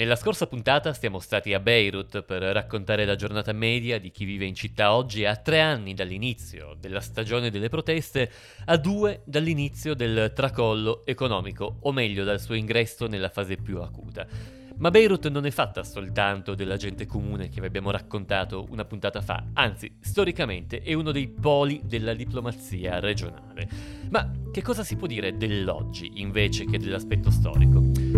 Nella 0.00 0.16
scorsa 0.16 0.46
puntata 0.46 0.94
siamo 0.94 1.18
stati 1.18 1.52
a 1.52 1.60
Beirut 1.60 2.22
per 2.22 2.40
raccontare 2.40 3.04
la 3.04 3.16
giornata 3.16 3.52
media 3.52 4.00
di 4.00 4.10
chi 4.10 4.24
vive 4.24 4.46
in 4.46 4.54
città 4.54 4.94
oggi 4.94 5.26
a 5.26 5.36
tre 5.36 5.60
anni 5.60 5.92
dall'inizio 5.92 6.74
della 6.80 7.00
stagione 7.00 7.50
delle 7.50 7.68
proteste, 7.68 8.30
a 8.64 8.78
due 8.78 9.20
dall'inizio 9.26 9.92
del 9.92 10.32
tracollo 10.34 11.04
economico, 11.04 11.76
o 11.80 11.92
meglio 11.92 12.24
dal 12.24 12.40
suo 12.40 12.54
ingresso 12.54 13.08
nella 13.08 13.28
fase 13.28 13.56
più 13.56 13.82
acuta. 13.82 14.26
Ma 14.78 14.90
Beirut 14.90 15.28
non 15.28 15.44
è 15.44 15.50
fatta 15.50 15.84
soltanto 15.84 16.54
della 16.54 16.78
gente 16.78 17.04
comune 17.04 17.50
che 17.50 17.60
vi 17.60 17.66
abbiamo 17.66 17.90
raccontato 17.90 18.68
una 18.70 18.86
puntata 18.86 19.20
fa, 19.20 19.48
anzi, 19.52 19.98
storicamente 20.00 20.80
è 20.80 20.94
uno 20.94 21.12
dei 21.12 21.28
poli 21.28 21.82
della 21.84 22.14
diplomazia 22.14 23.00
regionale. 23.00 23.68
Ma 24.08 24.30
che 24.50 24.62
cosa 24.62 24.82
si 24.82 24.96
può 24.96 25.06
dire 25.06 25.36
dell'oggi 25.36 26.10
invece 26.22 26.64
che 26.64 26.78
dell'aspetto 26.78 27.30
storico? 27.30 28.09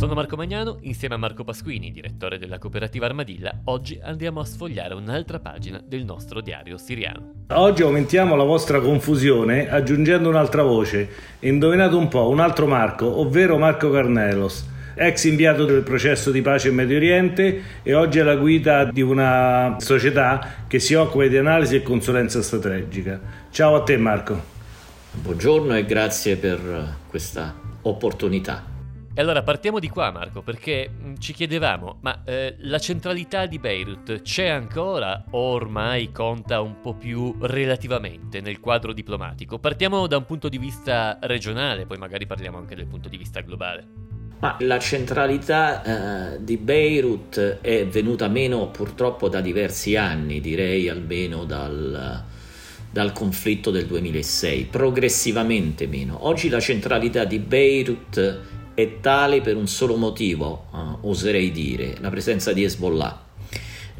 Sono 0.00 0.14
Marco 0.14 0.34
Magnano, 0.34 0.78
insieme 0.80 1.16
a 1.16 1.18
Marco 1.18 1.44
Pasquini, 1.44 1.92
direttore 1.92 2.38
della 2.38 2.56
cooperativa 2.56 3.04
Armadilla, 3.04 3.60
oggi 3.64 4.00
andiamo 4.02 4.40
a 4.40 4.46
sfogliare 4.46 4.94
un'altra 4.94 5.40
pagina 5.40 5.78
del 5.84 6.06
nostro 6.06 6.40
diario 6.40 6.78
siriano. 6.78 7.44
Oggi 7.48 7.82
aumentiamo 7.82 8.34
la 8.34 8.44
vostra 8.44 8.80
confusione 8.80 9.68
aggiungendo 9.68 10.30
un'altra 10.30 10.62
voce. 10.62 11.06
Indovinate 11.40 11.96
un 11.96 12.08
po', 12.08 12.30
un 12.30 12.40
altro 12.40 12.66
Marco, 12.66 13.20
ovvero 13.20 13.58
Marco 13.58 13.90
Carnelos, 13.90 14.66
ex 14.94 15.24
inviato 15.24 15.66
del 15.66 15.82
processo 15.82 16.30
di 16.30 16.40
pace 16.40 16.70
in 16.70 16.76
Medio 16.76 16.96
Oriente 16.96 17.62
e 17.82 17.92
oggi 17.92 18.20
è 18.20 18.22
la 18.22 18.36
guida 18.36 18.84
di 18.86 19.02
una 19.02 19.76
società 19.80 20.64
che 20.66 20.78
si 20.78 20.94
occupa 20.94 21.26
di 21.26 21.36
analisi 21.36 21.76
e 21.76 21.82
consulenza 21.82 22.40
strategica. 22.40 23.20
Ciao 23.50 23.74
a 23.74 23.82
te 23.82 23.98
Marco. 23.98 24.42
Buongiorno 25.10 25.76
e 25.76 25.84
grazie 25.84 26.36
per 26.36 26.96
questa 27.06 27.54
opportunità. 27.82 28.69
E 29.20 29.22
allora 29.22 29.42
partiamo 29.42 29.80
di 29.80 29.90
qua 29.90 30.10
Marco, 30.10 30.40
perché 30.40 30.88
mm, 30.90 31.16
ci 31.18 31.34
chiedevamo, 31.34 31.98
ma 32.00 32.22
eh, 32.24 32.54
la 32.60 32.78
centralità 32.78 33.44
di 33.44 33.58
Beirut 33.58 34.22
c'è 34.22 34.48
ancora 34.48 35.24
o 35.32 35.38
ormai 35.38 36.10
conta 36.10 36.62
un 36.62 36.80
po' 36.80 36.94
più 36.94 37.36
relativamente 37.40 38.40
nel 38.40 38.60
quadro 38.60 38.94
diplomatico? 38.94 39.58
Partiamo 39.58 40.06
da 40.06 40.16
un 40.16 40.24
punto 40.24 40.48
di 40.48 40.56
vista 40.56 41.18
regionale, 41.20 41.84
poi 41.84 41.98
magari 41.98 42.24
parliamo 42.24 42.56
anche 42.56 42.74
del 42.74 42.86
punto 42.86 43.10
di 43.10 43.18
vista 43.18 43.42
globale. 43.42 43.86
Ma 44.38 44.56
la 44.60 44.78
centralità 44.78 45.82
eh, 46.32 46.42
di 46.42 46.56
Beirut 46.56 47.58
è 47.60 47.86
venuta 47.86 48.26
meno 48.26 48.68
purtroppo 48.68 49.28
da 49.28 49.42
diversi 49.42 49.96
anni, 49.96 50.40
direi 50.40 50.88
almeno 50.88 51.44
dal, 51.44 52.24
dal 52.90 53.12
conflitto 53.12 53.70
del 53.70 53.84
2006, 53.84 54.64
progressivamente 54.70 55.86
meno. 55.86 56.26
Oggi 56.26 56.48
la 56.48 56.60
centralità 56.60 57.26
di 57.26 57.38
Beirut 57.38 58.58
è 58.82 59.00
tale 59.00 59.40
per 59.40 59.56
un 59.56 59.66
solo 59.66 59.96
motivo, 59.96 60.66
uh, 60.70 61.08
oserei 61.08 61.50
dire, 61.50 61.96
la 62.00 62.10
presenza 62.10 62.52
di 62.52 62.64
Hezbollah. 62.64 63.28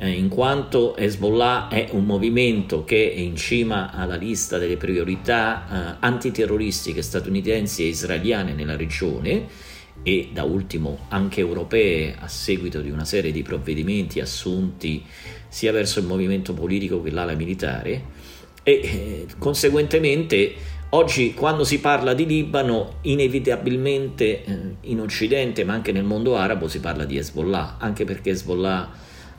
Eh, 0.03 0.12
in 0.12 0.28
quanto 0.28 0.97
Hezbollah 0.97 1.69
è 1.69 1.89
un 1.92 2.06
movimento 2.06 2.84
che 2.84 3.12
è 3.12 3.19
in 3.19 3.37
cima 3.37 3.92
alla 3.92 4.17
lista 4.17 4.56
delle 4.56 4.78
priorità 4.78 5.67
eh, 5.92 5.97
antiterroristiche 6.00 7.03
statunitensi 7.03 7.83
e 7.83 7.89
israeliane 7.89 8.55
nella 8.55 8.77
regione 8.77 9.47
e 10.03 10.31
da 10.33 10.45
ultimo 10.45 11.00
anche 11.09 11.41
europee 11.41 12.17
a 12.19 12.28
seguito 12.28 12.81
di 12.81 12.89
una 12.89 13.05
serie 13.05 13.31
di 13.31 13.42
provvedimenti 13.42 14.20
assunti 14.20 15.05
sia 15.48 15.72
verso 15.72 15.98
il 15.98 16.06
movimento 16.06 16.55
politico 16.55 17.03
che 17.03 17.11
l'ala 17.11 17.34
militare 17.34 18.05
e 18.62 18.72
eh, 18.72 19.27
conseguentemente 19.37 20.55
Oggi 20.93 21.35
quando 21.35 21.63
si 21.63 21.79
parla 21.79 22.15
di 22.15 22.27
Libano, 22.27 22.95
inevitabilmente 23.03 24.45
eh, 24.45 24.59
in 24.83 25.01
Occidente, 25.01 25.63
ma 25.63 25.73
anche 25.73 25.93
nel 25.93 26.03
mondo 26.03 26.37
arabo, 26.37 26.67
si 26.67 26.81
parla 26.81 27.05
di 27.05 27.17
Hezbollah, 27.17 27.77
anche 27.79 28.05
perché 28.05 28.31
Hezbollah 28.31 28.91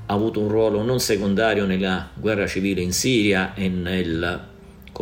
ha 0.05 0.13
avuto 0.13 0.39
un 0.39 0.47
ruolo 0.47 0.81
non 0.81 1.01
secondario 1.01 1.65
nella 1.65 2.09
guerra 2.13 2.47
civile 2.47 2.81
in 2.81 2.93
Siria 2.93 3.53
e 3.53 3.67
nel, 3.67 4.47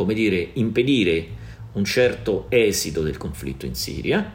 dire, 0.08 0.50
impedire 0.54 1.28
un 1.74 1.84
certo 1.84 2.46
esito 2.48 3.02
del 3.02 3.16
conflitto 3.16 3.64
in 3.64 3.76
Siria. 3.76 4.34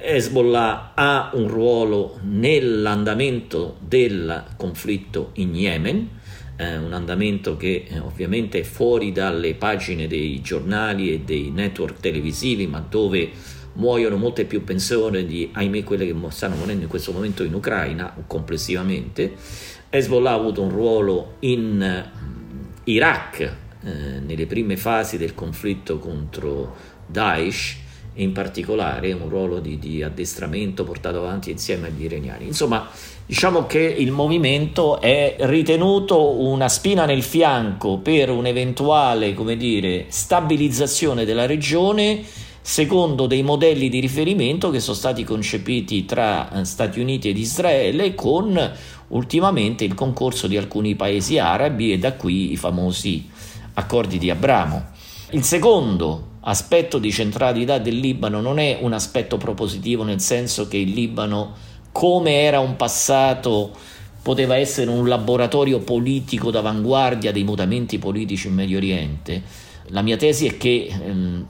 Hezbollah 0.00 0.94
ha 0.94 1.30
un 1.34 1.46
ruolo 1.46 2.18
nell'andamento 2.24 3.76
del 3.78 4.46
conflitto 4.56 5.30
in 5.34 5.54
Yemen, 5.54 6.08
eh, 6.56 6.76
un 6.76 6.92
andamento 6.92 7.56
che 7.56 7.86
eh, 7.88 7.98
ovviamente 7.98 8.60
è 8.60 8.62
fuori 8.62 9.12
dalle 9.12 9.54
pagine 9.54 10.06
dei 10.06 10.40
giornali 10.40 11.12
e 11.12 11.20
dei 11.20 11.50
network 11.50 12.00
televisivi, 12.00 12.66
ma 12.66 12.84
dove 12.86 13.30
muoiono 13.74 14.16
molte 14.16 14.44
più 14.44 14.64
persone 14.64 15.24
di, 15.24 15.50
ahimè, 15.52 15.84
quelle 15.84 16.06
che 16.06 16.14
stanno 16.30 16.56
morendo 16.56 16.84
in 16.84 16.88
questo 16.88 17.12
momento 17.12 17.44
in 17.44 17.54
Ucraina 17.54 18.14
complessivamente. 18.26 19.34
Hezbollah 19.90 20.30
ha 20.30 20.34
avuto 20.34 20.62
un 20.62 20.70
ruolo 20.70 21.34
in 21.40 21.82
eh, 21.82 22.10
Iraq 22.84 23.40
eh, 23.40 24.20
nelle 24.20 24.46
prime 24.46 24.76
fasi 24.76 25.18
del 25.18 25.34
conflitto 25.34 25.98
contro 25.98 26.74
Daesh 27.06 27.84
in 28.14 28.32
particolare 28.32 29.12
un 29.12 29.28
ruolo 29.28 29.60
di, 29.60 29.78
di 29.78 30.02
addestramento 30.02 30.84
portato 30.84 31.18
avanti 31.18 31.50
insieme 31.50 31.88
agli 31.88 32.04
iraniani. 32.04 32.46
Insomma, 32.46 32.88
Diciamo 33.28 33.66
che 33.66 33.80
il 33.80 34.12
movimento 34.12 35.00
è 35.00 35.34
ritenuto 35.40 36.40
una 36.40 36.68
spina 36.68 37.06
nel 37.06 37.24
fianco 37.24 37.98
per 37.98 38.30
un'eventuale, 38.30 39.34
dire, 39.56 40.04
stabilizzazione 40.06 41.24
della 41.24 41.44
regione 41.44 42.22
secondo 42.60 43.26
dei 43.26 43.42
modelli 43.42 43.88
di 43.88 43.98
riferimento 43.98 44.70
che 44.70 44.78
sono 44.78 44.96
stati 44.96 45.24
concepiti 45.24 46.04
tra 46.04 46.52
eh, 46.52 46.64
Stati 46.64 47.00
Uniti 47.00 47.28
ed 47.28 47.36
Israele 47.36 48.14
con 48.14 48.72
ultimamente 49.08 49.82
il 49.82 49.94
concorso 49.94 50.46
di 50.46 50.56
alcuni 50.56 50.94
paesi 50.94 51.38
arabi 51.38 51.92
e 51.92 51.98
da 51.98 52.12
qui 52.14 52.52
i 52.52 52.56
famosi 52.56 53.28
accordi 53.74 54.18
di 54.18 54.30
Abramo. 54.30 54.84
Il 55.30 55.42
secondo 55.42 56.34
aspetto 56.42 56.98
di 56.98 57.10
centralità 57.10 57.78
del 57.78 57.98
Libano 57.98 58.40
non 58.40 58.60
è 58.60 58.78
un 58.80 58.92
aspetto 58.92 59.36
propositivo 59.36 60.04
nel 60.04 60.20
senso 60.20 60.68
che 60.68 60.76
il 60.76 60.90
Libano 60.90 61.74
come 61.96 62.42
era 62.42 62.60
un 62.60 62.76
passato 62.76 63.72
poteva 64.20 64.54
essere 64.58 64.90
un 64.90 65.08
laboratorio 65.08 65.78
politico 65.78 66.50
d'avanguardia 66.50 67.32
dei 67.32 67.42
mutamenti 67.42 67.98
politici 67.98 68.48
in 68.48 68.52
Medio 68.52 68.76
Oriente. 68.76 69.42
La 69.86 70.02
mia 70.02 70.18
tesi 70.18 70.46
è 70.46 70.58
che 70.58 70.90
ehm, 70.92 71.46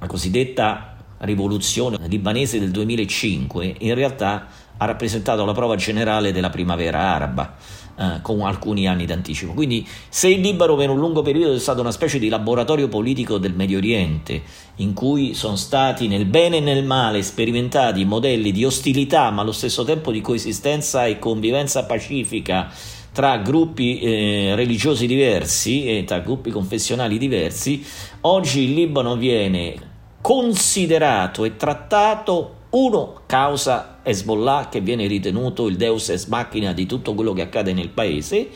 la 0.00 0.06
cosiddetta 0.08 0.96
rivoluzione 1.18 1.96
libanese 2.08 2.58
del 2.58 2.72
2005 2.72 3.76
in 3.78 3.94
realtà 3.94 4.48
ha 4.76 4.84
rappresentato 4.84 5.44
la 5.44 5.52
prova 5.52 5.76
generale 5.76 6.32
della 6.32 6.50
primavera 6.50 7.14
araba 7.14 7.54
eh, 7.98 8.20
con 8.22 8.40
alcuni 8.42 8.86
anni 8.86 9.06
d'anticipo. 9.06 9.52
Quindi 9.52 9.86
se 10.08 10.28
il 10.28 10.40
Libano 10.40 10.76
per 10.76 10.88
un 10.88 10.98
lungo 10.98 11.22
periodo 11.22 11.54
è 11.54 11.58
stato 11.58 11.80
una 11.80 11.90
specie 11.90 12.20
di 12.20 12.28
laboratorio 12.28 12.86
politico 12.86 13.38
del 13.38 13.54
Medio 13.54 13.78
Oriente, 13.78 14.40
in 14.76 14.94
cui 14.94 15.34
sono 15.34 15.56
stati 15.56 16.06
nel 16.06 16.24
bene 16.24 16.58
e 16.58 16.60
nel 16.60 16.84
male 16.84 17.22
sperimentati 17.22 18.04
modelli 18.04 18.52
di 18.52 18.64
ostilità, 18.64 19.30
ma 19.30 19.42
allo 19.42 19.52
stesso 19.52 19.82
tempo 19.82 20.12
di 20.12 20.20
coesistenza 20.20 21.06
e 21.06 21.18
convivenza 21.18 21.84
pacifica 21.86 22.70
tra 23.10 23.38
gruppi 23.38 23.98
eh, 23.98 24.52
religiosi 24.54 25.08
diversi 25.08 25.86
e 25.86 26.04
tra 26.04 26.20
gruppi 26.20 26.50
confessionali 26.50 27.18
diversi, 27.18 27.84
oggi 28.20 28.62
il 28.62 28.74
Libano 28.74 29.16
viene 29.16 29.74
considerato 30.20 31.44
e 31.44 31.56
trattato 31.56 32.57
uno, 32.70 33.20
causa 33.26 34.00
Hezbollah 34.02 34.68
che 34.68 34.80
viene 34.80 35.06
ritenuto 35.06 35.68
il 35.68 35.76
deus 35.76 36.10
ex 36.10 36.26
machina 36.26 36.72
di 36.72 36.84
tutto 36.86 37.14
quello 37.14 37.32
che 37.32 37.42
accade 37.42 37.72
nel 37.72 37.88
paese. 37.88 38.48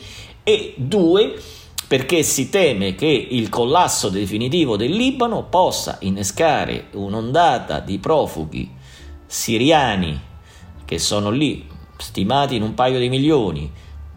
E 0.43 0.73
due, 0.77 1.39
perché 1.87 2.21
si 2.21 2.49
teme 2.49 2.95
che 2.95 3.07
il 3.07 3.49
collasso 3.49 4.09
definitivo 4.09 4.77
del 4.77 4.91
Libano 4.91 5.45
possa 5.45 5.97
innescare 6.01 6.87
un'ondata 6.91 7.79
di 7.79 7.97
profughi 7.97 8.69
siriani 9.25 10.19
che 10.85 10.99
sono 10.99 11.31
lì, 11.31 11.65
stimati 11.97 12.55
in 12.55 12.61
un 12.61 12.73
paio 12.75 12.99
di 12.99 13.09
milioni, 13.09 13.71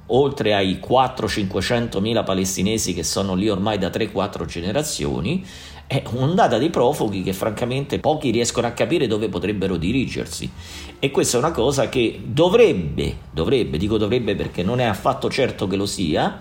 oltre 0.08 0.54
ai 0.54 0.78
400-500 0.86 2.00
mila 2.00 2.22
palestinesi 2.22 2.92
che 2.92 3.02
sono 3.02 3.34
lì 3.34 3.48
ormai 3.48 3.78
da 3.78 3.88
3-4 3.88 4.44
generazioni, 4.44 5.44
è 5.86 6.02
un'ondata 6.10 6.58
di 6.58 6.68
profughi 6.70 7.22
che 7.22 7.32
francamente 7.32 8.00
pochi 8.00 8.30
riescono 8.30 8.66
a 8.66 8.72
capire 8.72 9.06
dove 9.06 9.28
potrebbero 9.28 9.76
dirigersi 9.76 10.50
e 10.98 11.10
questa 11.10 11.36
è 11.36 11.40
una 11.40 11.52
cosa 11.52 11.88
che 11.88 12.20
dovrebbe, 12.24 13.18
dovrebbe, 13.30 13.78
dico 13.78 13.96
dovrebbe 13.96 14.34
perché 14.34 14.62
non 14.62 14.80
è 14.80 14.84
affatto 14.84 15.30
certo 15.30 15.66
che 15.66 15.76
lo 15.76 15.86
sia, 15.86 16.40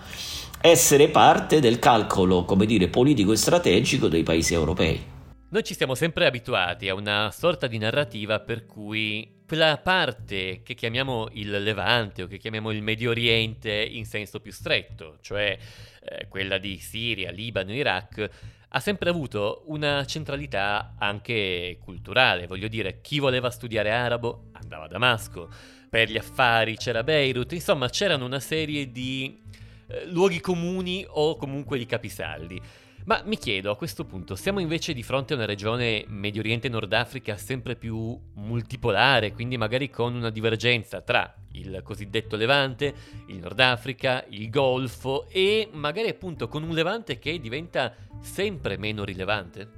essere 0.60 1.08
parte 1.08 1.60
del 1.60 1.78
calcolo, 1.78 2.44
come 2.44 2.66
dire, 2.66 2.88
politico 2.88 3.32
e 3.32 3.36
strategico 3.36 4.08
dei 4.08 4.22
paesi 4.22 4.54
europei. 4.54 5.14
Noi 5.48 5.62
ci 5.62 5.74
siamo 5.74 5.94
sempre 5.94 6.26
abituati 6.26 6.88
a 6.88 6.94
una 6.94 7.30
sorta 7.30 7.68
di 7.68 7.78
narrativa 7.78 8.40
per 8.40 8.66
cui 8.66 9.35
quella 9.46 9.78
parte 9.78 10.62
che 10.62 10.74
chiamiamo 10.74 11.28
il 11.32 11.62
Levante 11.62 12.24
o 12.24 12.26
che 12.26 12.38
chiamiamo 12.38 12.72
il 12.72 12.82
Medio 12.82 13.10
Oriente 13.10 13.72
in 13.72 14.04
senso 14.04 14.40
più 14.40 14.52
stretto, 14.52 15.18
cioè 15.20 15.56
eh, 16.02 16.26
quella 16.28 16.58
di 16.58 16.78
Siria, 16.78 17.30
Libano, 17.30 17.72
Iraq, 17.72 18.30
ha 18.68 18.80
sempre 18.80 19.08
avuto 19.08 19.62
una 19.66 20.04
centralità 20.04 20.96
anche 20.98 21.78
culturale, 21.80 22.46
voglio 22.46 22.68
dire, 22.68 23.00
chi 23.00 23.20
voleva 23.20 23.50
studiare 23.50 23.90
arabo 23.92 24.48
andava 24.52 24.84
a 24.84 24.88
Damasco, 24.88 25.48
per 25.88 26.10
gli 26.10 26.18
affari 26.18 26.76
c'era 26.76 27.04
Beirut, 27.04 27.52
insomma 27.52 27.88
c'erano 27.88 28.24
una 28.24 28.40
serie 28.40 28.90
di 28.90 29.40
eh, 29.86 30.06
luoghi 30.06 30.40
comuni 30.40 31.06
o 31.08 31.36
comunque 31.36 31.78
di 31.78 31.86
capisaldi. 31.86 32.60
Ma 33.06 33.22
mi 33.24 33.38
chiedo 33.38 33.70
a 33.70 33.76
questo 33.76 34.04
punto, 34.04 34.34
siamo 34.34 34.58
invece 34.58 34.92
di 34.92 35.04
fronte 35.04 35.32
a 35.32 35.36
una 35.36 35.44
regione 35.44 36.04
Medio 36.08 36.40
Oriente 36.40 36.68
Nord 36.68 36.92
Africa 36.92 37.36
sempre 37.36 37.76
più 37.76 38.18
multipolare, 38.34 39.32
quindi 39.32 39.56
magari 39.56 39.88
con 39.88 40.12
una 40.12 40.30
divergenza 40.30 41.00
tra 41.02 41.32
il 41.52 41.82
cosiddetto 41.84 42.34
Levante, 42.34 42.92
il 43.28 43.36
Nord 43.36 43.60
Africa, 43.60 44.24
il 44.30 44.50
Golfo 44.50 45.28
e 45.28 45.68
magari 45.72 46.08
appunto 46.08 46.48
con 46.48 46.64
un 46.64 46.74
Levante 46.74 47.20
che 47.20 47.38
diventa 47.38 47.94
sempre 48.20 48.76
meno 48.76 49.04
rilevante? 49.04 49.68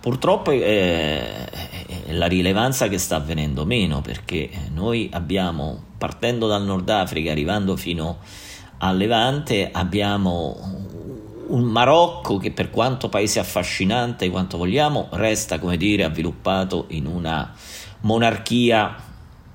Purtroppo 0.00 0.52
è, 0.52 1.48
la 2.10 2.26
rilevanza 2.26 2.86
che 2.86 2.98
sta 2.98 3.16
avvenendo 3.16 3.66
meno 3.66 4.00
perché 4.00 4.48
noi 4.72 5.10
abbiamo, 5.12 5.86
partendo 5.98 6.46
dal 6.46 6.62
Nord 6.62 6.88
Africa, 6.88 7.32
arrivando 7.32 7.76
fino 7.76 8.20
al 8.78 8.96
Levante, 8.96 9.70
abbiamo 9.72 10.88
un 11.50 11.62
Marocco 11.64 12.36
che 12.38 12.50
per 12.50 12.70
quanto 12.70 13.08
paese 13.08 13.38
affascinante 13.38 14.30
quanto 14.30 14.56
vogliamo, 14.56 15.08
resta, 15.12 15.58
come 15.58 15.76
dire, 15.76 16.04
avviluppato 16.04 16.86
in 16.88 17.06
una 17.06 17.52
monarchia, 18.00 18.96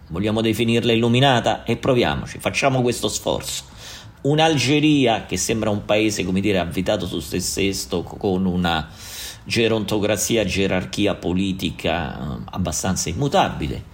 vogliamo 0.10 0.42
definirla 0.42 0.92
illuminata? 0.92 1.64
E 1.64 1.78
proviamoci, 1.78 2.40
facciamo 2.40 2.82
questo 2.82 3.08
sforzo. 3.08 3.64
Un'Algeria 4.22 5.26
che 5.26 5.38
sembra 5.38 5.70
un 5.70 5.86
paese, 5.86 6.26
come 6.26 6.42
dire, 6.42 6.60
avvitato 6.60 7.06
su 7.06 7.20
se 7.20 7.40
stesso, 7.40 8.04
con 8.04 8.46
una 8.46 8.90
gerontocrazia, 9.44 10.44
gerarchia 10.44 11.16
politica 11.16 12.18
eh, 12.18 12.42
abbastanza 12.52 13.10
immutabile. 13.10 13.94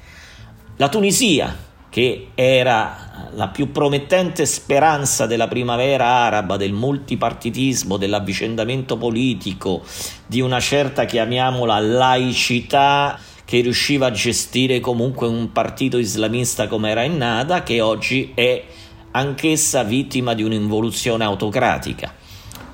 La 0.77 0.89
Tunisia, 0.89 1.55
che 1.91 2.29
era 2.35 3.29
la 3.33 3.49
più 3.49 3.73
promettente 3.73 4.45
speranza 4.45 5.25
della 5.25 5.49
primavera 5.49 6.05
araba, 6.05 6.55
del 6.55 6.71
multipartitismo, 6.71 7.97
dell'avvicendamento 7.97 8.95
politico, 8.95 9.83
di 10.25 10.39
una 10.39 10.61
certa, 10.61 11.03
chiamiamola, 11.03 11.79
laicità 11.79 13.19
che 13.43 13.59
riusciva 13.59 14.05
a 14.05 14.11
gestire 14.11 14.79
comunque 14.79 15.27
un 15.27 15.51
partito 15.51 15.97
islamista 15.97 16.67
come 16.67 16.91
era 16.91 17.03
in 17.03 17.17
Nada, 17.17 17.61
che 17.61 17.81
oggi 17.81 18.31
è 18.35 18.63
anch'essa 19.11 19.83
vittima 19.83 20.33
di 20.33 20.43
un'involuzione 20.43 21.25
autocratica. 21.25 22.13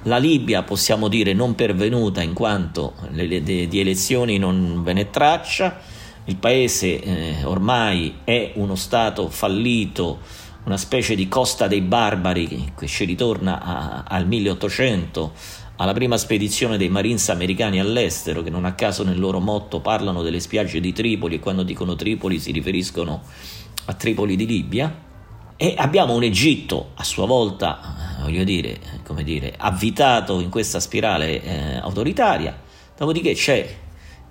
La 0.04 0.18
Libia, 0.18 0.62
possiamo 0.62 1.08
dire, 1.08 1.34
non 1.34 1.56
pervenuta 1.56 2.22
in 2.22 2.34
quanto 2.34 2.94
di 3.10 3.80
elezioni 3.80 4.38
non 4.38 4.84
ve 4.84 4.94
ne 4.94 5.10
traccia, 5.10 5.96
il 6.28 6.36
paese 6.36 7.02
eh, 7.02 7.44
ormai 7.46 8.16
è 8.26 8.52
uno 8.56 8.76
stato 8.76 9.30
fallito, 9.30 10.20
una 10.66 10.76
specie 10.76 11.16
di 11.16 11.30
costa 11.30 11.68
dei 11.68 11.80
barbari 11.80 12.74
che 12.78 12.88
ci 12.88 13.06
ritorna 13.06 13.62
a, 13.62 14.04
al 14.06 14.28
1800, 14.28 15.32
alla 15.78 15.94
prima 15.94 16.18
spedizione 16.18 16.78
dei 16.78 16.90
Marines 16.90 17.30
americani 17.30 17.80
all'estero, 17.80 18.44
che 18.44 18.50
non 18.50 18.66
a 18.66 18.74
caso 18.74 19.06
nel 19.06 19.20
loro 19.20 19.40
motto 19.40 19.80
parlano 19.80 20.22
delle 20.22 20.42
spiagge 20.42 20.82
di 20.82 20.92
Tripoli 20.92 21.36
e 21.36 21.40
quando 21.40 21.64
dicono 21.64 21.96
Tripoli 21.96 22.40
si 22.40 22.52
riferiscono 22.52 23.22
a 23.86 23.94
Tripoli 23.94 24.36
di 24.36 24.46
Libia. 24.46 25.06
E 25.56 25.76
abbiamo 25.78 26.14
un 26.14 26.24
Egitto 26.24 26.92
a 26.96 27.04
sua 27.04 27.26
volta, 27.26 28.18
eh, 28.20 28.24
voglio 28.24 28.44
dire, 28.44 28.80
come 29.06 29.24
dire, 29.24 29.56
avvitato 29.58 30.42
in 30.42 30.50
questa 30.50 30.82
spirale 30.82 31.42
eh, 31.42 31.78
autoritaria, 31.78 32.60
dopodiché 32.96 33.34
c'è 33.34 33.86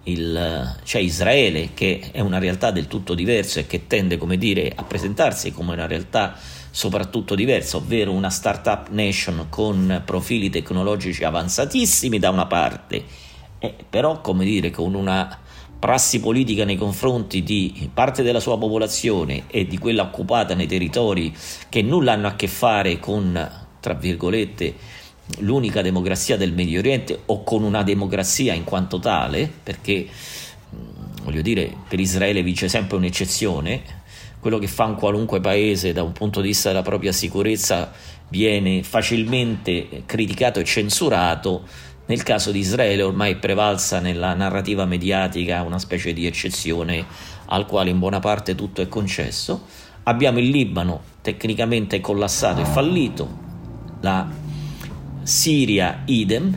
il, 0.07 0.77
c'è 0.85 0.99
Israele 0.99 1.71
che 1.75 2.11
è 2.13 2.21
una 2.21 2.39
realtà 2.39 2.71
del 2.71 2.89
tutto 2.89 3.15
diversa 3.15 3.61
e 3.61 3.67
che 3.67 3.87
tende 3.87 4.17
come 4.17 4.37
dire, 4.37 4.73
a 4.75 4.83
presentarsi 4.83 5.53
come 5.53 5.73
una 5.73 5.87
realtà 5.87 6.37
soprattutto 6.71 7.35
diversa, 7.35 7.79
ovvero 7.79 8.13
una 8.13 8.31
startup 8.31 8.89
nation 8.91 9.47
con 9.49 10.03
profili 10.05 10.51
tecnologici 10.51 11.25
avanzatissimi 11.25 12.19
da 12.19 12.31
una 12.31 12.47
parte, 12.47 13.05
eh, 13.59 13.75
però 13.89 14.21
come 14.21 14.45
dire 14.45 14.71
con 14.71 14.95
una 14.95 15.39
prassi 15.79 16.21
politica 16.21 16.65
nei 16.65 16.77
confronti 16.77 17.43
di 17.43 17.91
parte 17.93 18.23
della 18.23 18.41
sua 18.41 18.59
popolazione 18.59 19.45
e 19.49 19.67
di 19.67 19.79
quella 19.79 20.03
occupata 20.03 20.55
nei 20.55 20.67
territori 20.67 21.35
che 21.69 21.83
nulla 21.83 22.13
hanno 22.13 22.29
a 22.29 22.35
che 22.35 22.49
fare 22.49 22.99
con, 22.99 23.51
tra 23.81 23.95
virgolette, 23.95 24.75
l'unica 25.39 25.83
democrazia 25.83 26.37
del 26.37 26.53
Medio 26.53 26.79
Oriente 26.79 27.23
o 27.27 27.43
con 27.43 27.63
una 27.63 27.83
democrazia 27.83 28.55
in 28.55 28.65
quanto 28.65 28.99
tale, 28.99 29.51
perché 29.63 30.07
voglio 31.23 31.43
dire, 31.43 31.75
per 31.89 31.99
Israele 31.99 32.43
vince 32.43 32.69
sempre 32.69 32.97
un'eccezione, 32.97 34.05
quello 34.39 34.59
che 34.59 34.69
fa 34.69 34.85
un 34.85 34.95
qualunque 34.95 35.41
paese 35.41 35.93
da 35.93 36.03
un 36.03 36.13
punto 36.13 36.41
di 36.41 36.49
vista 36.49 36.69
della 36.69 36.83
propria 36.83 37.11
sicurezza 37.11 37.93
viene 38.29 38.83
facilmente 38.83 40.05
criticato 40.07 40.61
e 40.61 40.65
censurato, 40.65 41.65
nel 42.07 42.23
caso 42.23 42.53
di 42.53 42.61
Israele 42.61 43.03
ormai 43.03 43.33
è 43.33 43.37
prevalsa 43.37 43.99
nella 43.99 44.35
narrativa 44.35 44.85
mediatica 44.85 45.63
una 45.63 45.81
specie 45.81 46.13
di 46.13 46.27
eccezione 46.27 47.05
al 47.47 47.67
quale 47.67 47.91
in 47.91 47.99
buona 47.99 48.21
parte 48.21 48.55
tutto 48.55 48.81
è 48.81 48.89
concesso. 48.89 49.65
Abbiamo 50.05 50.39
il 50.39 50.49
Libano 50.49 51.03
tecnicamente 51.21 52.01
collassato 52.01 52.61
e 52.61 52.65
fallito, 52.65 53.29
la 54.03 54.29
Siria 55.27 56.03
idem, 56.05 56.57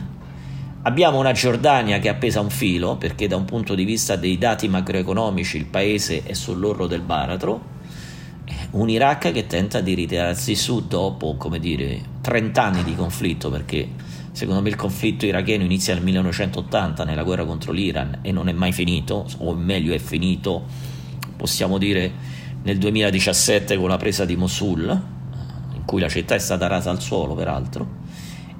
abbiamo 0.82 1.18
una 1.18 1.32
Giordania 1.32 1.98
che 1.98 2.06
è 2.06 2.12
appesa 2.12 2.38
un 2.38 2.50
filo 2.50 2.96
perché 2.96 3.26
da 3.26 3.34
un 3.34 3.44
punto 3.44 3.74
di 3.74 3.82
vista 3.82 4.14
dei 4.14 4.38
dati 4.38 4.68
macroeconomici 4.68 5.56
il 5.56 5.64
paese 5.64 6.22
è 6.22 6.34
sull'orlo 6.34 6.86
del 6.86 7.00
baratro, 7.00 7.60
un 8.70 8.88
Iraq 8.88 9.32
che 9.32 9.46
tenta 9.48 9.80
di 9.80 9.94
ritirarsi 9.94 10.54
su 10.54 10.86
dopo, 10.86 11.34
come 11.34 11.58
dire, 11.58 12.00
30 12.20 12.62
anni 12.62 12.84
di 12.84 12.94
conflitto 12.94 13.50
perché 13.50 13.88
secondo 14.30 14.62
me 14.62 14.68
il 14.68 14.76
conflitto 14.76 15.26
iracheno 15.26 15.64
inizia 15.64 15.94
nel 15.94 16.04
1980 16.04 17.02
nella 17.02 17.24
guerra 17.24 17.44
contro 17.44 17.72
l'Iran 17.72 18.20
e 18.22 18.30
non 18.30 18.48
è 18.48 18.52
mai 18.52 18.70
finito, 18.70 19.26
o 19.38 19.52
meglio 19.52 19.92
è 19.92 19.98
finito, 19.98 20.64
possiamo 21.36 21.76
dire, 21.76 22.12
nel 22.62 22.78
2017 22.78 23.76
con 23.76 23.88
la 23.88 23.96
presa 23.96 24.24
di 24.24 24.36
Mosul, 24.36 24.88
in 25.74 25.84
cui 25.84 26.00
la 26.00 26.08
città 26.08 26.36
è 26.36 26.38
stata 26.38 26.68
rasa 26.68 26.90
al 26.90 27.00
suolo 27.00 27.34
peraltro 27.34 27.99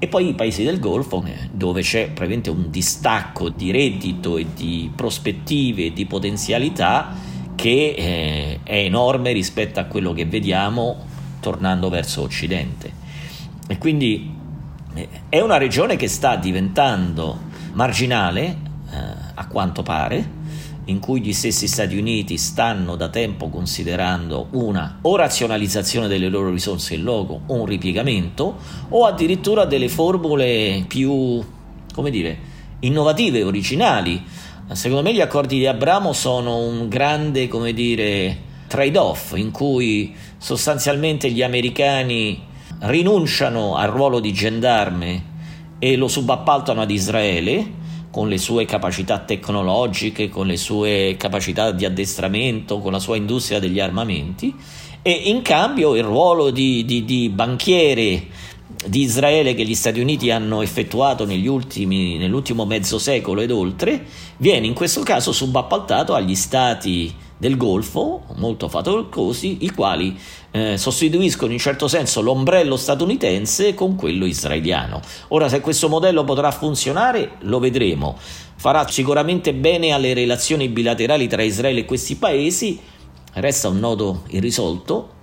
e 0.03 0.07
poi 0.07 0.29
i 0.29 0.33
paesi 0.33 0.63
del 0.63 0.79
Golfo 0.79 1.23
eh, 1.27 1.47
dove 1.51 1.83
c'è 1.83 2.05
praticamente 2.05 2.49
un 2.49 2.71
distacco 2.71 3.49
di 3.49 3.69
reddito 3.69 4.37
e 4.37 4.47
di 4.51 4.91
prospettive 4.95 5.85
e 5.85 5.93
di 5.93 6.07
potenzialità 6.07 7.13
che 7.53 7.93
eh, 7.95 8.59
è 8.63 8.77
enorme 8.77 9.31
rispetto 9.31 9.79
a 9.79 9.83
quello 9.83 10.11
che 10.11 10.25
vediamo 10.25 11.05
tornando 11.39 11.89
verso 11.89 12.23
Occidente. 12.23 12.91
E 13.67 13.77
quindi 13.77 14.33
eh, 14.95 15.07
è 15.29 15.39
una 15.39 15.57
regione 15.57 15.97
che 15.97 16.07
sta 16.07 16.35
diventando 16.35 17.37
marginale, 17.73 18.57
eh, 18.91 18.97
a 19.35 19.45
quanto 19.45 19.83
pare, 19.83 20.27
in 20.91 20.99
cui 20.99 21.21
gli 21.21 21.33
stessi 21.33 21.67
Stati 21.67 21.97
Uniti 21.97 22.37
stanno 22.37 22.95
da 22.95 23.09
tempo 23.09 23.49
considerando 23.49 24.47
una 24.51 24.99
o 25.01 25.15
razionalizzazione 25.15 26.07
delle 26.07 26.29
loro 26.29 26.51
risorse 26.51 26.95
in 26.95 27.03
loco 27.03 27.41
o 27.47 27.53
un 27.55 27.65
ripiegamento 27.65 28.57
o 28.89 29.05
addirittura 29.05 29.65
delle 29.65 29.89
formule 29.89 30.83
più, 30.87 31.41
come 31.93 32.09
dire, 32.11 32.37
innovative, 32.81 33.43
originali. 33.43 34.21
Secondo 34.73 35.01
me 35.01 35.13
gli 35.13 35.21
accordi 35.21 35.57
di 35.57 35.65
Abramo 35.65 36.13
sono 36.13 36.57
un 36.59 36.87
grande, 36.87 37.47
come 37.47 37.73
dire, 37.73 38.37
trade-off 38.67 39.33
in 39.35 39.51
cui 39.51 40.13
sostanzialmente 40.37 41.31
gli 41.31 41.41
americani 41.41 42.41
rinunciano 42.79 43.75
al 43.75 43.89
ruolo 43.89 44.19
di 44.19 44.31
gendarme 44.31 45.29
e 45.79 45.95
lo 45.95 46.07
subappaltano 46.07 46.81
ad 46.81 46.91
Israele 46.91 47.79
con 48.11 48.27
le 48.27 48.37
sue 48.37 48.65
capacità 48.65 49.19
tecnologiche, 49.19 50.29
con 50.29 50.45
le 50.45 50.57
sue 50.57 51.15
capacità 51.17 51.71
di 51.71 51.85
addestramento, 51.85 52.79
con 52.79 52.91
la 52.91 52.99
sua 52.99 53.15
industria 53.15 53.59
degli 53.59 53.79
armamenti. 53.79 54.53
E 55.01 55.11
in 55.11 55.41
cambio 55.41 55.95
il 55.95 56.03
ruolo 56.03 56.51
di, 56.51 56.85
di, 56.85 57.05
di 57.05 57.29
banchiere 57.29 58.27
di 58.85 59.01
Israele 59.01 59.53
che 59.53 59.63
gli 59.63 59.75
Stati 59.75 59.99
Uniti 59.99 60.29
hanno 60.29 60.61
effettuato 60.61 61.25
ultimi, 61.47 62.17
nell'ultimo 62.17 62.65
mezzo 62.65 62.99
secolo 62.99 63.41
ed 63.41 63.51
oltre 63.51 64.05
viene 64.37 64.67
in 64.67 64.73
questo 64.73 65.01
caso 65.01 65.31
subappaltato 65.31 66.13
agli 66.13 66.35
stati 66.35 67.13
del 67.41 67.57
Golfo, 67.57 68.21
molto 68.35 68.69
facolcosi, 68.69 69.57
i 69.61 69.71
quali 69.71 70.15
eh, 70.51 70.77
sostituiscono 70.77 71.51
in 71.51 71.57
certo 71.57 71.87
senso 71.87 72.21
l'ombrello 72.21 72.77
statunitense 72.77 73.73
con 73.73 73.95
quello 73.95 74.27
israeliano. 74.27 75.01
Ora, 75.29 75.49
se 75.49 75.59
questo 75.59 75.89
modello 75.89 76.23
potrà 76.23 76.51
funzionare, 76.51 77.37
lo 77.39 77.57
vedremo. 77.57 78.15
Farà 78.57 78.87
sicuramente 78.87 79.55
bene 79.55 79.89
alle 79.89 80.13
relazioni 80.13 80.69
bilaterali 80.69 81.27
tra 81.27 81.41
Israele 81.41 81.79
e 81.79 81.85
questi 81.85 82.15
paesi, 82.15 82.79
resta 83.33 83.69
un 83.69 83.79
nodo 83.79 84.21
irrisolto 84.27 85.13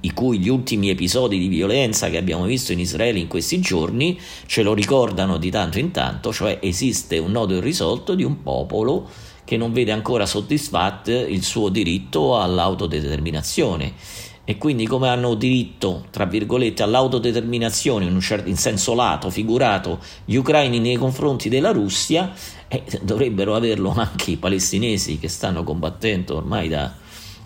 i 0.00 0.12
cui 0.12 0.38
gli 0.38 0.48
ultimi 0.48 0.88
episodi 0.88 1.38
di 1.38 1.48
violenza 1.48 2.08
che 2.08 2.16
abbiamo 2.16 2.44
visto 2.44 2.72
in 2.72 2.80
Israele 2.80 3.18
in 3.18 3.28
questi 3.28 3.60
giorni 3.60 4.18
ce 4.46 4.62
lo 4.62 4.72
ricordano 4.72 5.36
di 5.36 5.50
tanto 5.50 5.78
in 5.78 5.90
tanto, 5.90 6.32
cioè 6.32 6.60
esiste 6.62 7.18
un 7.18 7.30
nodo 7.30 7.56
irrisolto 7.56 8.14
di 8.14 8.24
un 8.24 8.42
popolo 8.42 9.08
che 9.48 9.56
non 9.56 9.72
vede 9.72 9.92
ancora 9.92 10.26
soddisfatto 10.26 11.10
il 11.10 11.42
suo 11.42 11.70
diritto 11.70 12.38
all'autodeterminazione 12.38 13.94
e 14.44 14.58
quindi 14.58 14.86
come 14.86 15.08
hanno 15.08 15.32
diritto, 15.32 16.04
tra 16.10 16.26
virgolette, 16.26 16.82
all'autodeterminazione 16.82 18.04
in, 18.04 18.12
un 18.12 18.20
certo, 18.20 18.50
in 18.50 18.58
senso 18.58 18.92
lato, 18.92 19.30
figurato, 19.30 20.00
gli 20.26 20.36
ucraini 20.36 20.80
nei 20.80 20.96
confronti 20.96 21.48
della 21.48 21.70
Russia, 21.70 22.30
eh, 22.68 22.82
dovrebbero 23.00 23.54
averlo 23.54 23.94
anche 23.96 24.32
i 24.32 24.36
palestinesi 24.36 25.18
che 25.18 25.28
stanno 25.28 25.64
combattendo 25.64 26.36
ormai 26.36 26.68
da 26.68 26.92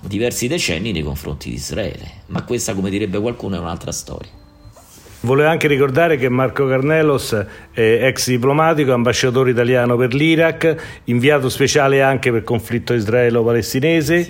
diversi 0.00 0.48
decenni 0.48 0.90
nei 0.90 1.04
confronti 1.04 1.50
di 1.50 1.54
Israele. 1.54 2.22
Ma 2.26 2.42
questa, 2.42 2.74
come 2.74 2.90
direbbe 2.90 3.20
qualcuno, 3.20 3.54
è 3.54 3.58
un'altra 3.60 3.92
storia. 3.92 4.41
Volevo 5.24 5.48
anche 5.48 5.68
ricordare 5.68 6.16
che 6.16 6.28
Marco 6.28 6.66
Carnelos 6.66 7.32
è 7.70 8.06
ex 8.08 8.28
diplomatico, 8.28 8.92
ambasciatore 8.92 9.50
italiano 9.50 9.94
per 9.94 10.14
l'Iraq, 10.14 10.74
inviato 11.04 11.48
speciale 11.48 12.02
anche 12.02 12.30
per 12.30 12.40
il 12.40 12.44
conflitto 12.44 12.92
israelo-palestinese, 12.92 14.28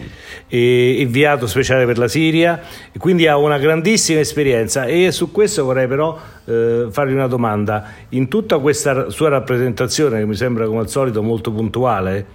sì. 0.49 1.01
inviato 1.01 1.47
speciale 1.47 1.87
per 1.87 1.97
la 1.97 2.09
Siria, 2.09 2.61
quindi 2.99 3.27
ha 3.27 3.39
una 3.39 3.57
grandissima 3.57 4.21
esperienza 4.21 4.85
e 4.85 5.11
su 5.13 5.33
questo 5.33 5.65
vorrei 5.65 5.87
però 5.87 6.19
eh, 6.45 6.89
fargli 6.91 7.15
una 7.15 7.27
domanda. 7.27 7.85
In 8.11 8.29
tutta 8.29 8.59
questa 8.59 9.09
sua 9.09 9.31
rappresentazione, 9.31 10.19
che 10.19 10.27
mi 10.27 10.35
sembra 10.35 10.67
come 10.67 10.81
al 10.81 10.91
solito 10.91 11.23
molto 11.23 11.51
puntuale, 11.53 12.27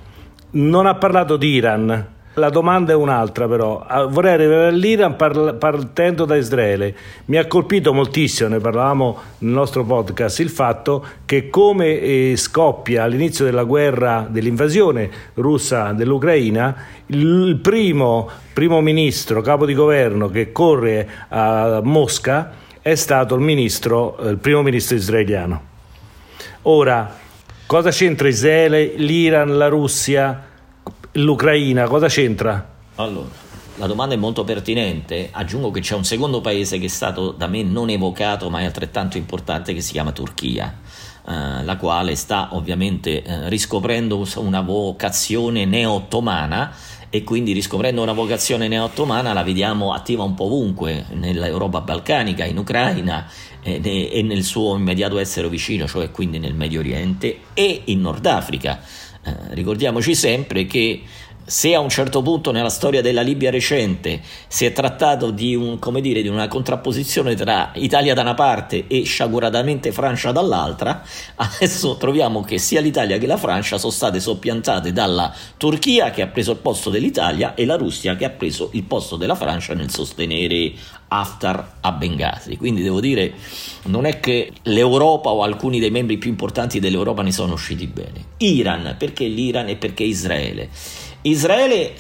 non 0.54 0.88
ha 0.88 0.96
parlato 0.96 1.38
di 1.38 1.50
Iran, 1.50 2.16
la 2.38 2.50
domanda 2.50 2.91
è 2.91 2.96
un'altra 2.96 3.48
però, 3.48 3.84
ah, 3.86 4.06
vorrei 4.06 4.34
arrivare 4.34 4.67
all'Iran 4.67 5.15
partendo 5.15 6.25
da 6.25 6.36
Israele. 6.36 6.96
Mi 7.25 7.38
ha 7.38 7.48
colpito 7.48 7.94
moltissimo, 7.94 8.50
ne 8.50 8.60
parlavamo 8.60 9.17
nel 9.39 9.51
nostro 9.51 9.84
podcast, 9.84 10.39
il 10.39 10.50
fatto 10.50 11.06
che 11.25 11.50
come 11.50 12.00
eh, 12.00 12.34
scoppia 12.38 13.03
all'inizio 13.03 13.44
della 13.44 13.63
guerra, 13.63 14.27
dell'invasione 14.29 15.10
russa 15.36 15.94
dell'Ucraina, 15.94 16.75
il 17.08 17.60
primo 17.62 18.29
primo 18.53 18.82
ministro, 18.82 19.41
capo 19.41 19.67
di 19.67 19.75
governo 19.75 20.29
che 20.29 20.51
corre 20.51 21.08
a 21.29 21.79
Mosca 21.84 22.53
è 22.82 22.96
stato 22.96 23.36
il, 23.36 23.41
ministro, 23.41 24.17
eh, 24.17 24.29
il 24.29 24.38
primo 24.38 24.63
ministro 24.63 24.96
israeliano. 24.96 25.62
Ora, 26.63 27.15
cosa 27.67 27.91
c'entra 27.91 28.27
Israele, 28.27 28.94
l'Iran, 28.96 29.58
la 29.58 29.67
Russia? 29.67 30.47
l'Ucraina, 31.17 31.88
cosa 31.88 32.07
c'entra? 32.07 32.75
Allora, 32.95 33.29
la 33.75 33.88
domanda 33.88 34.15
è 34.15 34.17
molto 34.17 34.43
pertinente. 34.43 35.29
Aggiungo 35.31 35.71
che 35.71 35.81
c'è 35.81 35.95
un 35.95 36.03
secondo 36.03 36.41
paese 36.41 36.77
che 36.79 36.86
è 36.86 36.89
stato 36.89 37.31
da 37.31 37.47
me 37.47 37.63
non 37.63 37.89
evocato, 37.89 38.50
ma 38.50 38.59
è 38.59 38.65
altrettanto 38.65 39.17
importante, 39.17 39.74
che 39.74 39.81
si 39.81 39.93
chiama 39.93 40.12
Turchia. 40.12 40.86
Uh, 41.25 41.65
la 41.65 41.75
quale 41.75 42.15
sta 42.15 42.50
ovviamente 42.53 43.21
uh, 43.25 43.50
riscoprendo 43.50 44.25
una 44.38 44.62
vocazione 44.62 45.65
neo-ottomana 45.65 46.74
e 47.09 47.24
quindi 47.25 47.51
riscoprendo 47.51 48.01
una 48.01 48.13
vocazione 48.13 48.69
neo-ottomana 48.69 49.33
la 49.33 49.43
vediamo 49.43 49.91
attiva 49.91 50.24
un 50.24 50.33
po' 50.36 50.45
ovunque, 50.45 51.05
nell'Europa 51.12 51.81
balcanica, 51.81 52.45
in 52.45 52.57
Ucraina 52.57 53.27
eh, 53.62 54.09
e 54.12 54.21
nel 54.21 54.43
suo 54.43 54.75
immediato 54.75 55.17
essere 55.17 55.50
vicino, 55.50 55.88
cioè 55.88 56.12
quindi 56.12 56.39
nel 56.39 56.53
Medio 56.53 56.79
Oriente 56.79 57.39
e 57.53 57.81
in 57.86 58.01
Nord 58.01 58.25
Africa. 58.25 58.79
Eh, 59.27 59.34
ricordiamoci 59.50 60.15
sempre 60.15 60.65
che 60.65 61.01
se 61.50 61.74
a 61.74 61.80
un 61.80 61.88
certo 61.88 62.22
punto 62.22 62.51
nella 62.51 62.68
storia 62.68 63.01
della 63.01 63.22
Libia 63.22 63.50
recente 63.50 64.20
si 64.50 64.66
è 64.66 64.74
trattato 64.74 65.32
di, 65.32 65.56
un, 65.56 65.80
dire, 66.01 66.22
di, 66.22 66.27
una 66.27 66.50
contrapposizione 66.50 67.36
tra 67.36 67.72
Italia 67.75 68.13
da 68.13 68.20
una 68.20 68.34
parte 68.34 68.84
e 68.88 69.04
sciaguratamente 69.04 69.94
Francia 69.94 70.34
dall'altra, 70.34 71.01
adesso 71.36 71.96
troviamo 71.96 72.42
che 72.42 72.58
sia 72.58 72.82
l'Italia 72.82 73.18
che 73.18 73.27
la 73.27 73.38
Francia 73.38 73.77
sono 73.77 73.94
state 73.94 74.20
soppiantate 74.20 74.92
dalla 74.92 75.34
Turchia 75.56 76.10
che 76.10 76.22
ha 76.22 76.27
preso 76.27 76.51
il 76.51 76.58
posto 76.58 76.89
dell'Italia 76.89 77.56
e 77.56 77.66
la 77.66 77.77
Russia 77.77 78.18
che 78.18 78.25
ha 78.25 78.30
preso 78.30 78.70
il 78.74 78.84
posto 78.84 79.16
della 79.16 79.36
Francia 79.36 79.74
nel 79.74 79.89
sostenere 79.89 80.74
Haftar 81.08 81.75
a 81.80 81.92
Benghazi. 81.94 82.58
Quindi 82.58 82.84
devo 82.84 83.00
dire, 83.00 83.34
non 83.84 84.06
è 84.06 84.20
che 84.20 84.51
l'Europa 84.63 85.30
o 85.30 85.44
alcuni 85.44 85.80
dei 85.80 85.92
membri 85.92 86.18
più 86.18 86.30
importanti 86.30 86.82
dell'Europa 86.82 87.22
ne 87.22 87.32
sono 87.32 87.54
usciti 87.54 87.88
bene. 87.88 88.25
Iran, 88.39 88.96
perché 88.98 89.25
l'Iran 89.27 89.70
e 89.70 89.77
perché 89.77 90.04
Israele? 90.04 90.70
Israele 91.27 91.93
eh, 91.93 91.96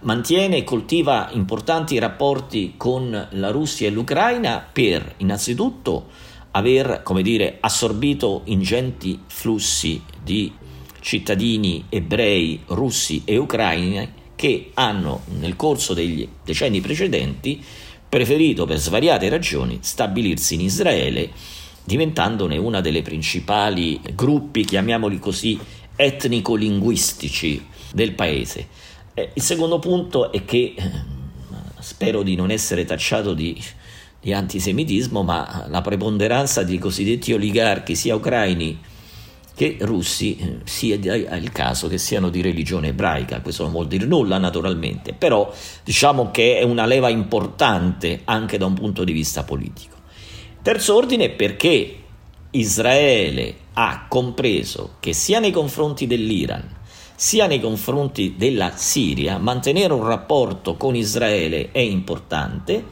mantiene 0.00 0.58
e 0.58 0.64
coltiva 0.64 1.30
importanti 1.32 1.98
rapporti 1.98 2.74
con 2.76 3.28
la 3.30 3.50
Russia 3.50 3.86
e 3.86 3.90
l'Ucraina 3.90 4.66
per 4.72 5.14
innanzitutto 5.18 6.08
aver 6.52 7.02
dire, 7.22 7.56
assorbito 7.60 8.42
ingenti 8.44 9.20
flussi 9.26 10.02
di 10.22 10.52
cittadini 11.00 11.86
ebrei 11.88 12.62
russi 12.66 13.22
e 13.24 13.36
ucraini 13.36 14.20
che 14.36 14.70
hanno 14.74 15.22
nel 15.38 15.56
corso 15.56 15.94
degli 15.94 16.28
decenni 16.44 16.80
precedenti 16.80 17.62
preferito 18.08 18.66
per 18.66 18.78
svariate 18.78 19.28
ragioni 19.28 19.78
stabilirsi 19.80 20.54
in 20.54 20.60
Israele 20.60 21.30
diventandone 21.84 22.56
una 22.58 22.80
delle 22.80 23.02
principali 23.02 24.00
gruppi, 24.14 24.64
chiamiamoli 24.64 25.18
così, 25.18 25.58
etnico-linguistici 25.96 27.70
del 27.92 28.12
paese. 28.12 28.66
Eh, 29.14 29.30
il 29.34 29.42
secondo 29.42 29.78
punto 29.78 30.32
è 30.32 30.44
che, 30.44 30.74
eh, 30.76 30.90
spero 31.78 32.22
di 32.22 32.34
non 32.34 32.50
essere 32.50 32.84
tacciato 32.84 33.34
di, 33.34 33.60
di 34.20 34.32
antisemitismo, 34.32 35.22
ma 35.22 35.66
la 35.68 35.80
preponderanza 35.80 36.62
di 36.62 36.78
cosiddetti 36.78 37.32
oligarchi, 37.32 37.94
sia 37.94 38.14
ucraini 38.14 38.80
che 39.54 39.76
russi, 39.80 40.36
eh, 40.36 40.58
sia 40.64 40.96
il 40.96 41.52
caso 41.52 41.88
che 41.88 41.98
siano 41.98 42.30
di 42.30 42.40
religione 42.40 42.88
ebraica. 42.88 43.40
Questo 43.40 43.64
non 43.64 43.72
vuol 43.72 43.86
dire 43.86 44.06
nulla, 44.06 44.38
naturalmente, 44.38 45.12
però 45.12 45.52
diciamo 45.84 46.30
che 46.30 46.58
è 46.58 46.62
una 46.62 46.86
leva 46.86 47.08
importante 47.08 48.22
anche 48.24 48.58
da 48.58 48.66
un 48.66 48.74
punto 48.74 49.04
di 49.04 49.12
vista 49.12 49.44
politico. 49.44 49.96
Terzo 50.62 50.94
ordine 50.94 51.28
perché 51.28 51.96
Israele 52.52 53.56
ha 53.74 54.06
compreso 54.08 54.94
che 55.00 55.12
sia 55.12 55.40
nei 55.40 55.50
confronti 55.50 56.06
dell'Iran 56.06 56.80
sia 57.22 57.46
nei 57.46 57.60
confronti 57.60 58.34
della 58.36 58.72
Siria, 58.74 59.38
mantenere 59.38 59.92
un 59.92 60.04
rapporto 60.04 60.74
con 60.74 60.96
Israele 60.96 61.70
è 61.70 61.78
importante. 61.78 62.86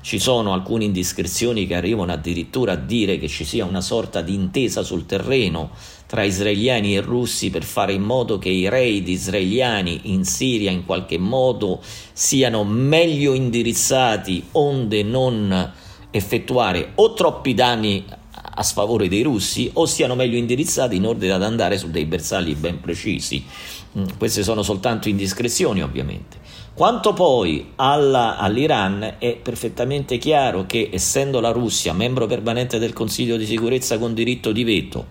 Ci 0.00 0.18
sono 0.18 0.54
alcune 0.54 0.84
indiscrezioni 0.84 1.66
che 1.66 1.74
arrivano 1.74 2.10
addirittura 2.10 2.72
a 2.72 2.76
dire 2.76 3.18
che 3.18 3.28
ci 3.28 3.44
sia 3.44 3.66
una 3.66 3.82
sorta 3.82 4.22
di 4.22 4.32
intesa 4.32 4.82
sul 4.82 5.04
terreno 5.04 5.72
tra 6.06 6.22
israeliani 6.22 6.96
e 6.96 7.02
russi 7.02 7.50
per 7.50 7.62
fare 7.62 7.92
in 7.92 8.00
modo 8.00 8.38
che 8.38 8.48
i 8.48 8.70
raid 8.70 9.06
israeliani 9.06 10.00
in 10.04 10.24
Siria 10.24 10.70
in 10.70 10.86
qualche 10.86 11.18
modo 11.18 11.82
siano 12.14 12.64
meglio 12.64 13.34
indirizzati 13.34 14.46
onde 14.52 15.02
non 15.02 15.72
effettuare 16.10 16.92
o 16.94 17.12
troppi 17.12 17.52
danni 17.52 18.06
a 18.56 18.62
sfavore 18.62 19.08
dei 19.08 19.22
russi 19.22 19.70
o 19.74 19.86
siano 19.86 20.14
meglio 20.14 20.36
indirizzati 20.36 20.96
in 20.96 21.06
ordine 21.06 21.32
ad 21.32 21.42
andare 21.42 21.78
su 21.78 21.90
dei 21.90 22.04
bersagli 22.04 22.54
ben 22.54 22.80
precisi. 22.80 23.44
Mm, 23.98 24.04
queste 24.18 24.42
sono 24.42 24.62
soltanto 24.62 25.08
indiscrezioni 25.08 25.82
ovviamente. 25.82 26.42
Quanto 26.74 27.12
poi 27.12 27.72
alla, 27.76 28.36
all'Iran 28.36 29.16
è 29.18 29.36
perfettamente 29.36 30.18
chiaro 30.18 30.66
che 30.66 30.90
essendo 30.92 31.40
la 31.40 31.52
Russia 31.52 31.92
membro 31.92 32.26
permanente 32.26 32.80
del 32.80 32.92
Consiglio 32.92 33.36
di 33.36 33.46
sicurezza 33.46 33.96
con 33.98 34.12
diritto 34.12 34.50
di 34.50 34.64
veto, 34.64 35.06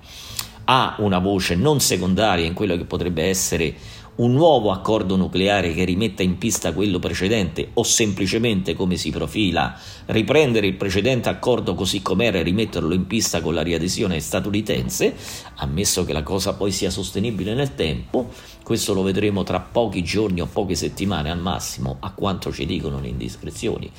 ha 0.66 0.96
una 1.00 1.20
voce 1.20 1.56
non 1.56 1.80
secondaria 1.80 2.46
in 2.46 2.54
quello 2.54 2.76
che 2.76 2.84
potrebbe 2.84 3.24
essere 3.24 3.74
un 4.16 4.34
nuovo 4.34 4.72
accordo 4.72 5.16
nucleare 5.16 5.74
che 5.74 5.86
rimetta 5.86 6.22
in 6.22 6.38
pista 6.38 6.72
quello 6.72 7.00
precedente 7.00 7.70
o 7.74 7.84
semplicemente 7.84 8.76
come 8.76 8.96
si 8.96 9.10
profila 9.10 9.76
riprendere 10.08 10.68
il 10.68 10.76
precedente 10.76 11.30
accordo 11.30 11.74
così 11.74 12.02
com'era 12.02 12.38
e 12.38 12.44
rimetterlo 12.44 12.94
in 12.94 13.08
pista 13.08 13.42
con 13.42 13.56
la 13.56 13.64
riadesione 13.64 14.20
statunitense, 14.20 15.16
ammesso 15.56 16.06
che 16.06 16.14
la 16.14 16.22
cosa 16.22 16.54
poi 16.54 16.72
sia 16.72 16.92
sostenibile 16.92 17.56
nel 17.56 17.74
tempo, 17.74 18.30
questo 18.64 18.94
lo 18.94 19.02
vedremo 19.02 19.44
tra 19.44 19.60
pochi 19.60 20.04
giorni 20.04 20.42
o 20.42 20.46
poche 20.46 20.76
settimane 20.76 21.32
al 21.32 21.40
massimo, 21.40 21.98
a 22.00 22.12
quanto 22.12 22.52
ci 22.52 22.66
dicono 22.66 23.00
le 23.00 23.08
indiscrezioni. 23.08 23.90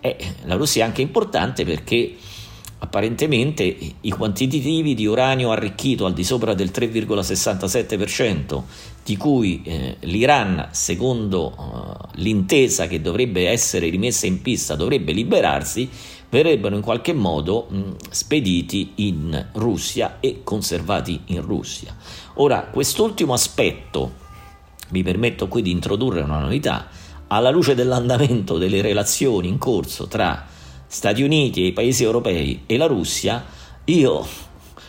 E 0.00 0.16
la 0.44 0.54
Russia 0.54 0.84
è 0.84 0.86
anche 0.86 1.02
importante 1.02 1.64
perché 1.64 2.16
Apparentemente 2.84 3.64
i 3.98 4.10
quantitativi 4.10 4.92
di 4.92 5.06
uranio 5.06 5.50
arricchito 5.50 6.04
al 6.04 6.12
di 6.12 6.22
sopra 6.22 6.52
del 6.52 6.70
3,67%, 6.70 8.62
di 9.02 9.16
cui 9.16 9.62
eh, 9.64 9.96
l'Iran, 10.00 10.68
secondo 10.70 11.54
uh, 11.56 12.08
l'intesa 12.16 12.86
che 12.86 13.00
dovrebbe 13.00 13.48
essere 13.48 13.88
rimessa 13.88 14.26
in 14.26 14.42
pista, 14.42 14.74
dovrebbe 14.74 15.12
liberarsi, 15.12 15.88
verrebbero 16.28 16.76
in 16.76 16.82
qualche 16.82 17.14
modo 17.14 17.68
mh, 17.70 17.90
spediti 18.10 18.92
in 18.96 19.46
Russia 19.54 20.18
e 20.20 20.42
conservati 20.44 21.22
in 21.26 21.40
Russia. 21.40 21.96
Ora, 22.34 22.64
quest'ultimo 22.64 23.32
aspetto, 23.32 24.12
mi 24.90 25.02
permetto 25.02 25.48
qui 25.48 25.62
di 25.62 25.70
introdurre 25.70 26.20
una 26.20 26.40
novità, 26.40 26.88
alla 27.28 27.48
luce 27.48 27.74
dell'andamento 27.74 28.58
delle 28.58 28.82
relazioni 28.82 29.48
in 29.48 29.56
corso 29.56 30.06
tra 30.06 30.52
Stati 30.94 31.24
Uniti 31.24 31.64
e 31.64 31.66
i 31.66 31.72
paesi 31.72 32.04
europei 32.04 32.62
e 32.66 32.76
la 32.76 32.86
Russia, 32.86 33.44
io 33.86 34.24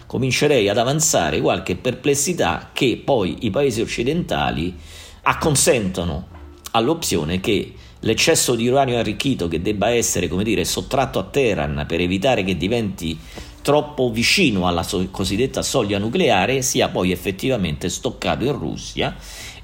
comincerei 0.06 0.70
ad 0.70 0.78
avanzare 0.78 1.42
qualche 1.42 1.76
perplessità 1.76 2.70
che 2.74 3.02
poi 3.04 3.38
i 3.40 3.50
paesi 3.50 3.82
occidentali 3.82 4.76
acconsentono 5.24 6.28
all'opzione 6.74 7.40
che 7.40 7.74
l'eccesso 8.02 8.54
di 8.54 8.68
uranio 8.68 9.00
arricchito 9.00 9.48
che 9.48 9.64
debba 9.64 9.90
essere, 9.90 10.28
come 10.28 10.44
dire, 10.44 10.64
sottratto 10.64 11.18
a 11.18 11.24
Teheran 11.24 11.86
per 11.88 12.00
evitare 12.00 12.44
che 12.44 12.56
diventi 12.56 13.18
troppo 13.64 14.12
vicino 14.12 14.68
alla 14.68 14.84
so- 14.84 15.08
cosiddetta 15.10 15.64
soglia 15.64 15.98
nucleare 15.98 16.62
sia 16.62 16.90
poi 16.90 17.12
effettivamente 17.12 17.90
stoccato 17.90 18.46
in 18.46 18.52
Russia 18.52 19.16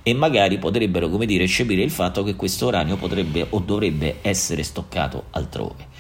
e 0.02 0.14
magari 0.16 0.58
potrebbero, 0.58 1.08
come 1.08 1.28
dire, 1.28 1.44
eccepire 1.44 1.84
il 1.84 1.92
fatto 1.92 2.24
che 2.24 2.36
questo 2.36 2.66
uranio 2.66 2.96
potrebbe 2.96 3.46
o 3.48 3.60
dovrebbe 3.60 4.18
essere 4.24 4.64
stoccato 4.64 5.26
altrove. 5.30 5.91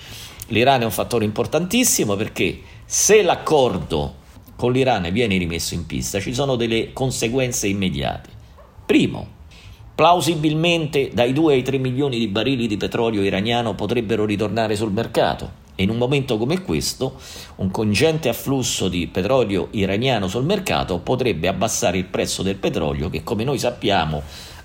L'Iran 0.51 0.81
è 0.81 0.86
un 0.86 0.91
fattore 0.91 1.24
importantissimo 1.24 2.17
perché 2.17 2.60
se 2.86 3.22
l'accordo 3.22 4.15
con 4.58 4.74
l'Iran 4.74 5.08
viene 5.12 5.38
rimesso 5.38 5.74
in 5.74 5.86
pista 5.86 6.20
ci 6.20 6.34
sono 6.34 6.58
delle 6.58 6.91
conseguenze 6.91 7.67
immediate. 7.67 8.29
Primo, 8.86 9.27
plausibilmente 9.96 11.10
dai 11.13 11.31
2 11.31 11.53
ai 11.53 11.62
3 11.62 11.77
milioni 11.77 12.20
di 12.20 12.27
barili 12.27 12.67
di 12.67 12.75
petrolio 12.75 13.22
iraniano 13.22 13.75
potrebbero 13.75 14.25
ritornare 14.25 14.75
sul 14.75 14.91
mercato 14.91 15.60
e 15.74 15.84
in 15.84 15.89
un 15.89 15.98
momento 15.98 16.38
come 16.38 16.62
questo 16.62 17.17
un 17.55 17.72
congente 17.72 18.27
afflusso 18.27 18.89
di 18.89 19.08
petrolio 19.08 19.70
iraniano 19.72 20.27
sul 20.27 20.43
mercato 20.43 21.00
potrebbe 21.00 21.48
abbassare 21.48 21.98
il 21.98 22.05
prezzo 22.05 22.43
del 22.43 22.58
petrolio 22.58 23.10
che 23.10 23.24
come 23.24 23.46
noi 23.46 23.58
sappiamo 23.58 24.22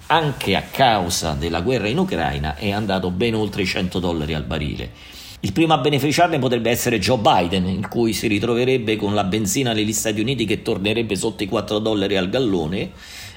anche 0.08 0.56
a 0.56 0.62
causa 0.62 1.34
della 1.34 1.60
guerra 1.60 1.86
in 1.86 1.98
Ucraina 1.98 2.56
è 2.56 2.72
andato 2.72 3.12
ben 3.12 3.36
oltre 3.36 3.62
i 3.62 3.66
100 3.66 4.00
dollari 4.00 4.34
al 4.34 4.42
barile. 4.42 5.14
Il 5.40 5.52
primo 5.52 5.74
a 5.74 5.78
beneficiarne 5.78 6.38
potrebbe 6.38 6.70
essere 6.70 6.98
Joe 6.98 7.18
Biden, 7.18 7.66
in 7.68 7.88
cui 7.88 8.12
si 8.14 8.26
ritroverebbe 8.26 8.96
con 8.96 9.14
la 9.14 9.24
benzina 9.24 9.72
negli 9.72 9.92
Stati 9.92 10.20
Uniti 10.20 10.46
che 10.46 10.62
tornerebbe 10.62 11.14
sotto 11.14 11.42
i 11.42 11.46
4 11.46 11.78
dollari 11.78 12.16
al 12.16 12.30
gallone, 12.30 12.90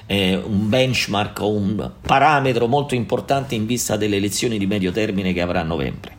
eh, 0.06 0.34
un 0.34 0.68
benchmark 0.68 1.40
o 1.40 1.50
un 1.50 1.90
parametro 2.00 2.66
molto 2.66 2.94
importante 2.94 3.54
in 3.54 3.66
vista 3.66 3.96
delle 3.96 4.16
elezioni 4.16 4.58
di 4.58 4.66
medio 4.66 4.92
termine 4.92 5.32
che 5.32 5.42
avrà 5.42 5.60
a 5.60 5.64
novembre. 5.64 6.16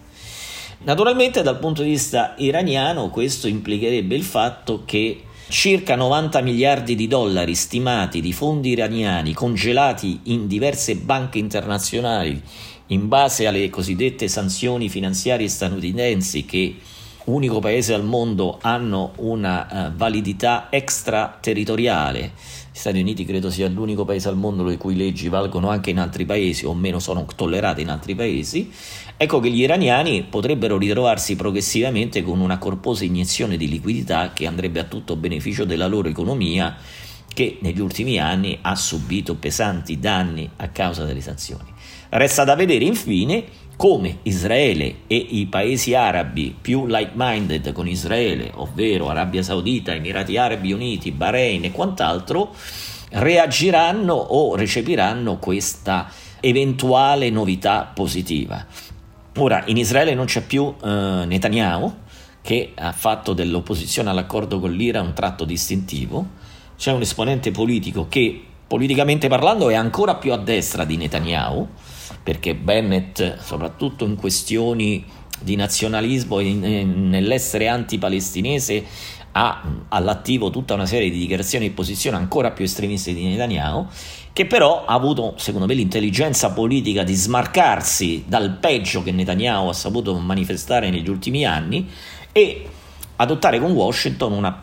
Naturalmente 0.83 1.41
dal 1.41 1.59
punto 1.59 1.83
di 1.83 1.89
vista 1.89 2.35
iraniano 2.37 3.09
questo 3.09 3.47
implicherebbe 3.47 4.15
il 4.15 4.23
fatto 4.23 4.83
che 4.85 5.23
circa 5.47 5.95
90 5.95 6.41
miliardi 6.41 6.95
di 6.95 7.07
dollari 7.07 7.53
stimati 7.53 8.21
di 8.21 8.31
fondi 8.31 8.69
iraniani 8.69 9.33
congelati 9.33 10.21
in 10.23 10.47
diverse 10.47 10.95
banche 10.95 11.39
internazionali 11.39 12.41
in 12.91 13.07
base 13.07 13.47
alle 13.47 13.69
cosiddette 13.69 14.27
sanzioni 14.27 14.89
finanziarie 14.89 15.47
statunitensi 15.47 16.45
che 16.45 16.75
unico 17.25 17.59
paese 17.59 17.93
al 17.93 18.03
mondo 18.03 18.57
hanno 18.61 19.13
una 19.17 19.67
uh, 19.69 19.95
validità 19.95 20.67
extraterritoriale. 20.69 22.31
Gli 22.71 22.77
Stati 22.77 22.99
Uniti 22.99 23.25
credo 23.25 23.49
sia 23.49 23.69
l'unico 23.69 24.05
paese 24.05 24.27
al 24.27 24.35
mondo 24.35 24.63
le 24.63 24.77
cui 24.77 24.95
leggi 24.95 25.29
valgono 25.29 25.69
anche 25.69 25.89
in 25.89 25.99
altri 25.99 26.25
paesi 26.25 26.65
o 26.65 26.73
meno 26.73 26.99
sono 26.99 27.25
tollerate 27.33 27.81
in 27.81 27.89
altri 27.89 28.15
paesi. 28.15 28.71
Ecco 29.15 29.39
che 29.39 29.49
gli 29.49 29.61
iraniani 29.61 30.23
potrebbero 30.23 30.77
ritrovarsi 30.77 31.35
progressivamente 31.35 32.23
con 32.23 32.39
una 32.39 32.57
corposa 32.57 33.05
iniezione 33.05 33.55
di 33.55 33.69
liquidità 33.69 34.33
che 34.33 34.47
andrebbe 34.47 34.79
a 34.79 34.85
tutto 34.85 35.15
beneficio 35.15 35.63
della 35.63 35.87
loro 35.87 36.09
economia 36.09 36.75
che 37.33 37.59
negli 37.61 37.79
ultimi 37.79 38.19
anni 38.19 38.57
ha 38.61 38.75
subito 38.75 39.35
pesanti 39.35 39.99
danni 39.99 40.49
a 40.57 40.67
causa 40.69 41.05
delle 41.05 41.21
sanzioni. 41.21 41.70
Resta 42.13 42.43
da 42.43 42.55
vedere 42.55 42.83
infine 42.83 43.45
come 43.77 44.17
Israele 44.23 45.03
e 45.07 45.15
i 45.15 45.45
paesi 45.45 45.95
arabi 45.95 46.53
più 46.59 46.85
like-minded 46.85 47.71
con 47.71 47.87
Israele, 47.87 48.51
ovvero 48.55 49.07
Arabia 49.07 49.41
Saudita, 49.41 49.93
Emirati 49.93 50.35
Arabi 50.35 50.73
Uniti, 50.73 51.11
Bahrain 51.11 51.63
e 51.63 51.71
quant'altro, 51.71 52.53
reagiranno 53.11 54.13
o 54.13 54.57
recepiranno 54.57 55.37
questa 55.37 56.09
eventuale 56.41 57.29
novità 57.29 57.89
positiva. 57.93 58.65
Ora, 59.37 59.63
in 59.67 59.77
Israele 59.77 60.13
non 60.13 60.25
c'è 60.25 60.41
più 60.41 60.75
eh, 60.83 61.23
Netanyahu, 61.25 61.93
che 62.41 62.73
ha 62.75 62.91
fatto 62.91 63.31
dell'opposizione 63.31 64.09
all'accordo 64.09 64.59
con 64.59 64.73
l'Iran 64.73 65.05
un 65.05 65.13
tratto 65.13 65.45
distintivo, 65.45 66.27
c'è 66.77 66.91
un 66.91 67.01
esponente 67.01 67.51
politico 67.51 68.07
che, 68.09 68.43
politicamente 68.67 69.29
parlando, 69.29 69.69
è 69.69 69.75
ancora 69.75 70.15
più 70.15 70.33
a 70.33 70.37
destra 70.37 70.83
di 70.83 70.97
Netanyahu, 70.97 71.69
perché 72.23 72.55
Bennett, 72.55 73.37
soprattutto 73.39 74.05
in 74.05 74.15
questioni 74.15 75.03
di 75.39 75.55
nazionalismo 75.55 76.39
e 76.39 76.83
nell'essere 76.83 77.67
anti-palestinese, 77.67 78.85
ha 79.33 79.63
all'attivo 79.89 80.49
tutta 80.49 80.73
una 80.73 80.85
serie 80.85 81.09
di 81.09 81.17
dichiarazioni 81.17 81.69
di 81.69 81.73
posizione 81.73 82.17
ancora 82.17 82.51
più 82.51 82.65
estremiste 82.65 83.13
di 83.13 83.25
Netanyahu, 83.25 83.87
che 84.33 84.45
però 84.45 84.85
ha 84.85 84.93
avuto, 84.93 85.35
secondo 85.37 85.67
me, 85.67 85.73
l'intelligenza 85.73 86.51
politica 86.51 87.03
di 87.03 87.13
smarcarsi 87.13 88.25
dal 88.27 88.57
peggio 88.59 89.03
che 89.03 89.11
Netanyahu 89.11 89.69
ha 89.69 89.73
saputo 89.73 90.17
manifestare 90.17 90.89
negli 90.89 91.09
ultimi 91.09 91.45
anni 91.45 91.89
e 92.31 92.67
adottare 93.17 93.59
con 93.59 93.71
Washington 93.71 94.33
un 94.33 94.55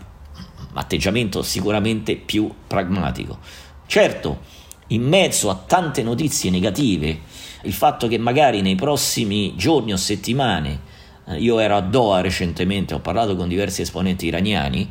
atteggiamento 0.75 1.43
sicuramente 1.43 2.17
più 2.17 2.51
pragmatico. 2.67 3.39
Certo, 3.87 4.41
in 4.89 5.03
mezzo 5.03 5.51
a 5.51 5.55
tante 5.55 6.03
notizie 6.03 6.51
negative 6.51 7.21
il 7.63 7.73
fatto 7.73 8.09
che 8.09 8.19
magari 8.19 8.61
nei 8.61 8.75
prossimi 8.75 9.55
giorni 9.57 9.93
o 9.93 9.97
settimane, 9.97 10.81
eh, 11.27 11.39
io 11.39 11.59
ero 11.59 11.77
a 11.77 11.81
Doha 11.81 12.21
recentemente, 12.21 12.95
ho 12.95 13.01
parlato 13.01 13.37
con 13.37 13.49
diversi 13.49 13.83
esponenti 13.83 14.27
iraniani, 14.27 14.89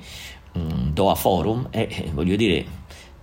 um, 0.54 0.92
Doha 0.92 1.16
Forum, 1.16 1.68
e 1.72 1.88
eh, 1.90 2.12
voglio 2.14 2.36
dire, 2.36 2.66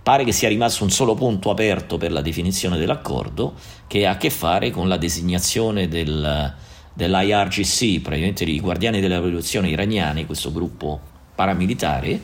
pare 0.01 0.23
che 0.23 0.31
sia 0.31 0.49
rimasto 0.49 0.83
un 0.83 0.91
solo 0.91 1.15
punto 1.15 1.49
aperto 1.49 1.97
per 1.97 2.11
la 2.11 2.21
definizione 2.21 2.77
dell'accordo 2.77 3.53
che 3.87 4.05
ha 4.05 4.11
a 4.11 4.17
che 4.17 4.29
fare 4.29 4.69
con 4.69 4.87
la 4.87 4.97
designazione 4.97 5.87
del, 5.87 6.53
dell'IRGC, 6.93 8.01
praticamente 8.01 8.43
i 8.43 8.59
guardiani 8.59 9.01
della 9.01 9.17
rivoluzione 9.17 9.69
iraniani, 9.69 10.25
questo 10.25 10.51
gruppo 10.51 10.99
paramilitare, 11.35 12.21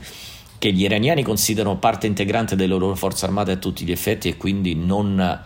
che 0.58 0.72
gli 0.72 0.84
iraniani 0.84 1.24
considerano 1.24 1.78
parte 1.78 2.08
integrante 2.08 2.56
delle 2.56 2.78
loro 2.78 2.96
forze 2.96 3.26
armate 3.26 3.52
a 3.52 3.56
tutti 3.56 3.84
gli 3.84 3.92
effetti 3.92 4.30
e 4.30 4.38
quindi 4.38 4.76
non 4.76 5.42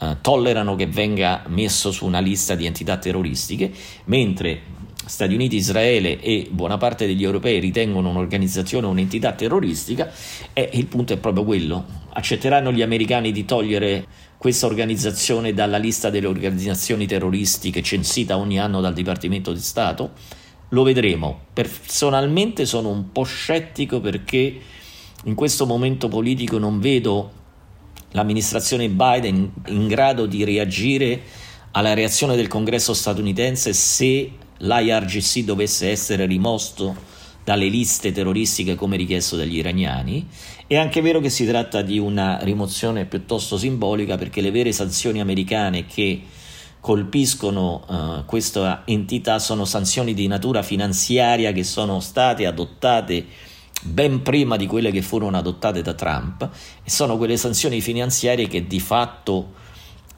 eh, 0.00 0.16
tollerano 0.20 0.76
che 0.76 0.86
venga 0.86 1.42
messo 1.48 1.90
su 1.90 2.06
una 2.06 2.20
lista 2.20 2.54
di 2.54 2.66
entità 2.66 2.96
terroristiche, 2.98 3.72
mentre 4.04 4.76
Stati 5.08 5.32
Uniti, 5.32 5.56
Israele 5.56 6.20
e 6.20 6.48
buona 6.50 6.76
parte 6.76 7.06
degli 7.06 7.24
europei 7.24 7.60
ritengono 7.60 8.10
un'organizzazione 8.10 8.86
un'entità 8.86 9.32
terroristica 9.32 10.12
e 10.52 10.68
il 10.74 10.86
punto 10.86 11.14
è 11.14 11.16
proprio 11.16 11.44
quello. 11.44 11.84
Accetteranno 12.12 12.70
gli 12.70 12.82
americani 12.82 13.32
di 13.32 13.46
togliere 13.46 14.06
questa 14.36 14.66
organizzazione 14.66 15.54
dalla 15.54 15.78
lista 15.78 16.10
delle 16.10 16.26
organizzazioni 16.26 17.06
terroristiche 17.06 17.82
censita 17.82 18.36
ogni 18.36 18.60
anno 18.60 18.82
dal 18.82 18.92
Dipartimento 18.92 19.52
di 19.54 19.60
Stato? 19.60 20.10
Lo 20.70 20.82
vedremo. 20.82 21.40
Personalmente 21.54 22.66
sono 22.66 22.90
un 22.90 23.10
po' 23.10 23.24
scettico 23.24 24.00
perché 24.00 24.60
in 25.24 25.34
questo 25.34 25.64
momento 25.64 26.08
politico 26.08 26.58
non 26.58 26.80
vedo 26.80 27.32
l'amministrazione 28.12 28.88
Biden 28.88 29.52
in 29.66 29.86
grado 29.86 30.26
di 30.26 30.44
reagire 30.44 31.20
alla 31.72 31.94
reazione 31.94 32.36
del 32.36 32.48
congresso 32.48 32.94
statunitense 32.94 33.72
se 33.72 34.30
l'IRGC 34.58 35.44
dovesse 35.44 35.90
essere 35.90 36.26
rimosto 36.26 37.16
dalle 37.44 37.68
liste 37.68 38.12
terroristiche 38.12 38.74
come 38.74 38.96
richiesto 38.96 39.36
dagli 39.36 39.56
iraniani. 39.56 40.26
È 40.66 40.76
anche 40.76 41.00
vero 41.00 41.20
che 41.20 41.30
si 41.30 41.46
tratta 41.46 41.80
di 41.80 41.98
una 41.98 42.38
rimozione 42.42 43.06
piuttosto 43.06 43.56
simbolica 43.56 44.18
perché 44.18 44.40
le 44.40 44.50
vere 44.50 44.72
sanzioni 44.72 45.20
americane 45.20 45.86
che 45.86 46.22
colpiscono 46.80 47.84
uh, 47.86 48.24
questa 48.24 48.82
entità 48.84 49.38
sono 49.38 49.64
sanzioni 49.64 50.14
di 50.14 50.26
natura 50.26 50.62
finanziaria 50.62 51.52
che 51.52 51.64
sono 51.64 52.00
state 52.00 52.46
adottate 52.46 53.24
ben 53.82 54.22
prima 54.22 54.56
di 54.56 54.66
quelle 54.66 54.90
che 54.90 55.02
furono 55.02 55.36
adottate 55.36 55.82
da 55.82 55.94
Trump 55.94 56.48
e 56.82 56.90
sono 56.90 57.16
quelle 57.16 57.36
sanzioni 57.36 57.80
finanziarie 57.80 58.48
che 58.48 58.66
di 58.66 58.80
fatto 58.80 59.66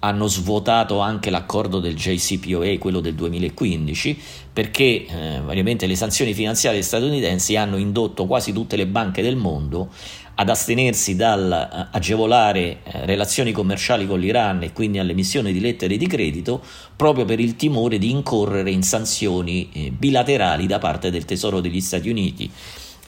hanno 0.01 0.27
svuotato 0.29 1.01
anche 1.01 1.29
l'accordo 1.29 1.79
del 1.79 1.94
JCPOA, 1.94 2.79
quello 2.79 3.01
del 3.01 3.14
2015, 3.14 4.18
perché 4.53 5.05
eh, 5.07 5.38
ovviamente 5.40 5.87
le 5.87 5.94
sanzioni 5.94 6.33
finanziarie 6.33 6.81
statunitensi 6.81 7.57
hanno 7.57 7.77
indotto 7.77 8.27
quasi 8.27 8.53
tutte 8.53 8.77
le 8.77 8.87
banche 8.87 9.20
del 9.20 9.37
mondo 9.37 9.90
ad 10.37 10.49
astenersi 10.49 11.16
dal 11.16 11.53
eh, 11.53 11.88
agevolare 11.92 12.79
eh, 12.83 13.05
relazioni 13.05 13.53
commerciali 13.53 14.07
con 14.07 14.18
l'Iran 14.18 14.62
e 14.62 14.73
quindi 14.73 14.99
all'emissione 14.99 15.53
di 15.53 15.61
lettere 15.61 15.99
di 15.99 16.07
credito 16.07 16.62
proprio 16.96 17.27
per 17.27 17.38
il 17.38 17.57
timore 17.57 17.99
di 17.99 18.11
incorrere 18.11 18.70
in 18.70 18.83
sanzioni 18.83 19.68
eh, 19.70 19.90
bilaterali 19.90 20.66
da 20.66 20.79
parte 20.79 21.11
del 21.11 21.27
Tesoro 21.27 21.61
degli 21.61 21.81
Stati 21.81 22.09
Uniti 22.09 22.51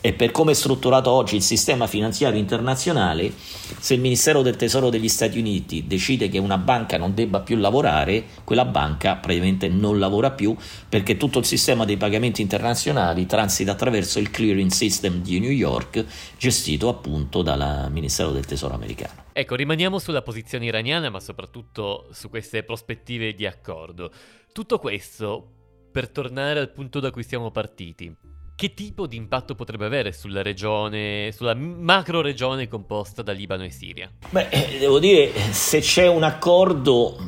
e 0.05 0.13
per 0.13 0.33
come 0.33 0.51
è 0.51 0.55
strutturato 0.55 1.11
oggi 1.11 1.37
il 1.37 1.43
sistema 1.43 1.87
finanziario 1.87 2.41
internazionale, 2.41 3.33
se 3.37 3.95
il 3.95 4.01
Ministero 4.01 4.43
del 4.43 4.57
Tesoro 4.57 4.91
degli 4.91 5.09
Stati 5.09 5.39
Uniti 5.39 5.87
decide 5.87 6.29
che 6.29 6.39
una 6.39 6.59
banca 6.59 6.99
non 6.99 7.15
debba 7.15 7.39
più 7.39 7.57
lavorare, 7.57 8.25
quella 8.43 8.65
banca 8.65 9.15
praticamente 9.15 9.69
non 9.69 10.01
lavora 10.01 10.33
più 10.33 10.57
perché 10.89 11.17
tutto 11.17 11.39
il 11.39 11.45
sistema 11.45 11.85
dei 11.85 11.97
pagamenti 11.97 12.43
internazionali 12.43 13.27
transita 13.27 13.71
attraverso 13.71 14.19
il 14.19 14.33
clearing 14.33 14.71
system 14.71 15.23
di 15.23 15.39
New 15.39 15.53
York, 15.53 16.05
gestito 16.37 16.89
appunto 16.89 17.43
dal 17.43 17.87
Ministero 17.93 18.33
del 18.33 18.45
Tesoro 18.45 18.75
americano. 18.75 19.27
Ecco, 19.33 19.55
rimaniamo 19.55 20.01
sulla 20.01 20.23
posizione 20.23 20.65
iraniana, 20.65 21.11
ma 21.11 21.21
soprattutto 21.21 22.09
su 22.11 22.29
queste 22.29 22.65
prospettive 22.65 23.35
di 23.35 23.47
accordo. 23.47 24.11
Tutto 24.53 24.81
questo 24.81 25.47
per 25.93 26.09
tornare 26.09 26.59
al 26.59 26.73
punto 26.73 26.99
da 26.99 27.13
cui 27.13 27.23
siamo 27.23 27.53
partiti. 27.53 28.13
Che 28.55 28.75
tipo 28.75 29.07
di 29.07 29.17
impatto 29.17 29.55
potrebbe 29.55 29.87
avere 29.87 30.13
sulla 30.13 30.43
regione, 30.43 31.33
sulla 31.33 31.55
macro 31.55 32.21
regione 32.21 32.69
composta 32.69 33.23
da 33.23 33.33
Libano 33.33 33.65
e 33.65 33.71
Siria? 33.71 34.11
Beh, 34.31 34.49
eh, 34.51 34.79
devo 34.79 34.99
dire, 34.99 35.33
se 35.51 35.81
c'è 35.81 36.07
un 36.07 36.23
accordo, 36.23 37.19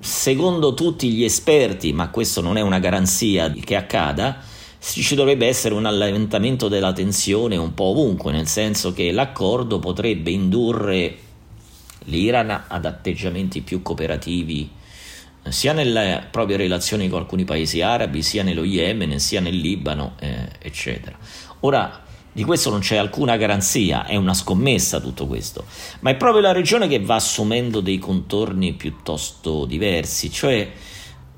secondo 0.00 0.74
tutti 0.74 1.10
gli 1.12 1.22
esperti, 1.22 1.92
ma 1.92 2.08
questo 2.10 2.40
non 2.40 2.56
è 2.56 2.60
una 2.60 2.80
garanzia 2.80 3.50
che 3.52 3.76
accada, 3.76 4.42
ci 4.80 5.14
dovrebbe 5.14 5.46
essere 5.46 5.74
un 5.74 5.86
allentamento 5.86 6.68
della 6.68 6.92
tensione 6.92 7.56
un 7.56 7.72
po' 7.72 7.84
ovunque, 7.84 8.32
nel 8.32 8.48
senso 8.48 8.92
che 8.92 9.12
l'accordo 9.12 9.78
potrebbe 9.78 10.30
indurre 10.30 11.18
l'Iran 12.04 12.64
ad 12.68 12.84
atteggiamenti 12.84 13.62
più 13.62 13.80
cooperativi 13.80 14.70
sia 15.48 15.72
nelle 15.72 16.26
proprie 16.30 16.56
relazioni 16.56 17.08
con 17.08 17.20
alcuni 17.20 17.44
paesi 17.44 17.80
arabi, 17.82 18.22
sia 18.22 18.42
nello 18.42 18.64
Yemen, 18.64 19.18
sia 19.18 19.40
nel 19.40 19.56
Libano, 19.56 20.14
eh, 20.20 20.48
eccetera. 20.60 21.16
Ora, 21.60 22.02
di 22.32 22.42
questo 22.42 22.70
non 22.70 22.80
c'è 22.80 22.96
alcuna 22.96 23.36
garanzia, 23.36 24.06
è 24.06 24.16
una 24.16 24.34
scommessa 24.34 25.00
tutto 25.00 25.26
questo, 25.26 25.64
ma 26.00 26.10
è 26.10 26.16
proprio 26.16 26.40
la 26.40 26.52
regione 26.52 26.88
che 26.88 26.98
va 26.98 27.14
assumendo 27.14 27.80
dei 27.80 27.98
contorni 27.98 28.72
piuttosto 28.72 29.64
diversi, 29.66 30.32
cioè 30.32 30.68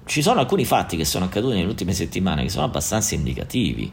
ci 0.06 0.22
sono 0.22 0.40
alcuni 0.40 0.64
fatti 0.64 0.96
che 0.96 1.04
sono 1.04 1.26
accaduti 1.26 1.56
nelle 1.56 1.68
ultime 1.68 1.92
settimane 1.92 2.44
che 2.44 2.48
sono 2.48 2.64
abbastanza 2.64 3.14
indicativi. 3.14 3.92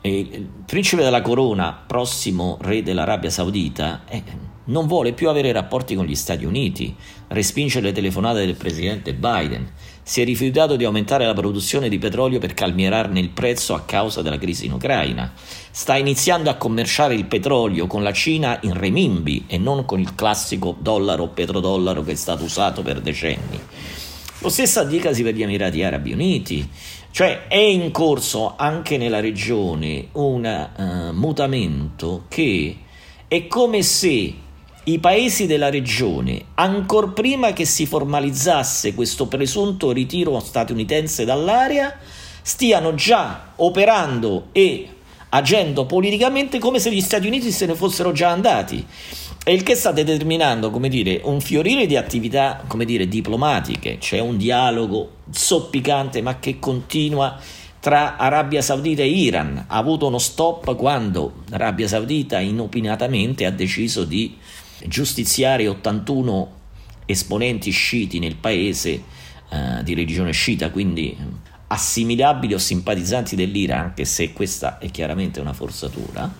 il 0.00 0.48
principe 0.64 1.02
della 1.02 1.22
corona, 1.22 1.72
prossimo 1.86 2.56
re 2.62 2.82
dell'Arabia 2.82 3.30
Saudita, 3.30 4.04
è 4.06 4.22
non 4.66 4.86
vuole 4.86 5.12
più 5.12 5.28
avere 5.28 5.52
rapporti 5.52 5.94
con 5.94 6.06
gli 6.06 6.14
Stati 6.14 6.44
Uniti, 6.44 6.94
respinge 7.28 7.80
le 7.80 7.92
telefonate 7.92 8.44
del 8.44 8.54
presidente 8.54 9.12
Biden, 9.12 9.70
si 10.02 10.20
è 10.20 10.24
rifiutato 10.24 10.76
di 10.76 10.84
aumentare 10.84 11.26
la 11.26 11.32
produzione 11.32 11.88
di 11.88 11.98
petrolio 11.98 12.38
per 12.38 12.54
calmierarne 12.54 13.18
il 13.18 13.30
prezzo 13.30 13.74
a 13.74 13.82
causa 13.82 14.22
della 14.22 14.38
crisi 14.38 14.66
in 14.66 14.72
Ucraina, 14.72 15.32
sta 15.70 15.96
iniziando 15.96 16.50
a 16.50 16.54
commerciare 16.54 17.14
il 17.14 17.24
petrolio 17.24 17.86
con 17.86 18.02
la 18.02 18.12
Cina 18.12 18.58
in 18.62 18.74
renminbi 18.74 19.44
e 19.46 19.58
non 19.58 19.84
con 19.84 20.00
il 20.00 20.14
classico 20.14 20.76
dollaro 20.78 21.24
o 21.24 21.28
petrodollaro 21.28 22.02
che 22.02 22.12
è 22.12 22.16
stato 22.16 22.44
usato 22.44 22.82
per 22.82 23.00
decenni. 23.00 23.60
Lo 24.40 24.48
stesso 24.50 24.84
dicasi 24.84 25.22
per 25.22 25.34
gli 25.34 25.42
Emirati 25.42 25.82
Arabi 25.82 26.12
Uniti, 26.12 26.68
cioè 27.10 27.46
è 27.46 27.56
in 27.56 27.90
corso 27.90 28.54
anche 28.56 28.98
nella 28.98 29.20
regione 29.20 30.08
un 30.12 30.68
uh, 30.76 31.16
mutamento 31.16 32.24
che 32.28 32.76
è 33.26 33.46
come 33.46 33.82
se 33.82 34.34
i 34.84 34.98
paesi 34.98 35.46
della 35.46 35.70
regione, 35.70 36.44
ancor 36.54 37.12
prima 37.14 37.52
che 37.52 37.64
si 37.64 37.86
formalizzasse 37.86 38.94
questo 38.94 39.26
presunto 39.26 39.92
ritiro 39.92 40.38
statunitense 40.40 41.24
dall'area, 41.24 41.96
stiano 42.42 42.94
già 42.94 43.52
operando 43.56 44.48
e 44.52 44.88
agendo 45.30 45.86
politicamente 45.86 46.58
come 46.58 46.78
se 46.78 46.92
gli 46.92 47.00
Stati 47.00 47.26
Uniti 47.26 47.50
se 47.50 47.66
ne 47.66 47.74
fossero 47.74 48.12
già 48.12 48.28
andati. 48.28 48.86
E 49.46 49.52
il 49.52 49.62
che 49.62 49.74
sta 49.74 49.90
determinando, 49.90 50.70
come 50.70 50.88
dire, 50.88 51.20
un 51.24 51.40
fiorire 51.40 51.86
di 51.86 51.96
attività, 51.96 52.62
come 52.66 52.84
dire, 52.84 53.08
diplomatiche. 53.08 53.98
C'è 53.98 54.18
un 54.18 54.36
dialogo 54.36 55.16
zoppicante 55.30 56.22
ma 56.22 56.38
che 56.38 56.58
continua 56.58 57.38
tra 57.80 58.16
Arabia 58.16 58.62
Saudita 58.62 59.02
e 59.02 59.08
Iran. 59.08 59.64
Ha 59.68 59.76
avuto 59.76 60.06
uno 60.06 60.18
stop 60.18 60.74
quando 60.76 61.42
l'Arabia 61.48 61.88
Saudita 61.88 62.40
inopinatamente 62.40 63.44
ha 63.44 63.50
deciso 63.50 64.04
di 64.04 64.34
giustiziare 64.86 65.68
81 65.68 66.52
esponenti 67.06 67.70
sciiti 67.70 68.18
nel 68.18 68.36
paese 68.36 69.02
eh, 69.50 69.82
di 69.82 69.94
religione 69.94 70.32
sciita, 70.32 70.70
quindi 70.70 71.16
assimilabili 71.66 72.54
o 72.54 72.58
simpatizzanti 72.58 73.36
dell'Iran, 73.36 73.80
anche 73.80 74.04
se 74.04 74.32
questa 74.32 74.78
è 74.78 74.90
chiaramente 74.90 75.40
una 75.40 75.52
forzatura. 75.52 76.32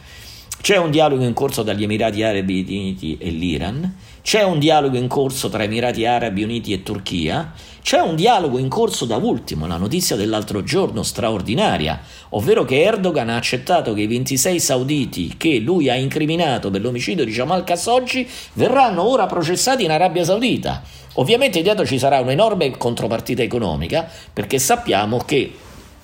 C'è 0.64 0.78
un 0.78 0.90
dialogo 0.90 1.24
in 1.24 1.34
corso 1.34 1.62
tra 1.62 1.74
gli 1.74 1.82
Emirati 1.82 2.22
Arabi 2.22 2.64
Uniti 2.66 3.18
e 3.20 3.28
l'Iran, 3.28 3.96
c'è 4.22 4.44
un 4.44 4.58
dialogo 4.58 4.96
in 4.96 5.08
corso 5.08 5.50
tra 5.50 5.62
Emirati 5.62 6.06
Arabi 6.06 6.42
Uniti 6.42 6.72
e 6.72 6.82
Turchia, 6.82 7.52
c'è 7.82 8.00
un 8.00 8.16
dialogo 8.16 8.56
in 8.56 8.68
corso 8.68 9.04
da 9.04 9.16
ultimo, 9.16 9.66
la 9.66 9.76
notizia 9.76 10.16
dell'altro 10.16 10.62
giorno 10.62 11.02
straordinaria, 11.02 12.00
ovvero 12.30 12.64
che 12.64 12.80
Erdogan 12.82 13.28
ha 13.28 13.36
accettato 13.36 13.92
che 13.92 14.00
i 14.00 14.06
26 14.06 14.58
sauditi 14.58 15.34
che 15.36 15.58
lui 15.58 15.90
ha 15.90 15.96
incriminato 15.96 16.70
per 16.70 16.80
l'omicidio 16.80 17.26
di 17.26 17.32
Jamal 17.32 17.62
Khashoggi 17.62 18.26
verranno 18.54 19.06
ora 19.06 19.26
processati 19.26 19.84
in 19.84 19.90
Arabia 19.90 20.24
Saudita. 20.24 20.82
Ovviamente 21.16 21.60
dietro 21.60 21.84
ci 21.84 21.98
sarà 21.98 22.20
un'enorme 22.20 22.74
contropartita 22.78 23.42
economica 23.42 24.08
perché 24.32 24.58
sappiamo 24.58 25.18
che 25.18 25.52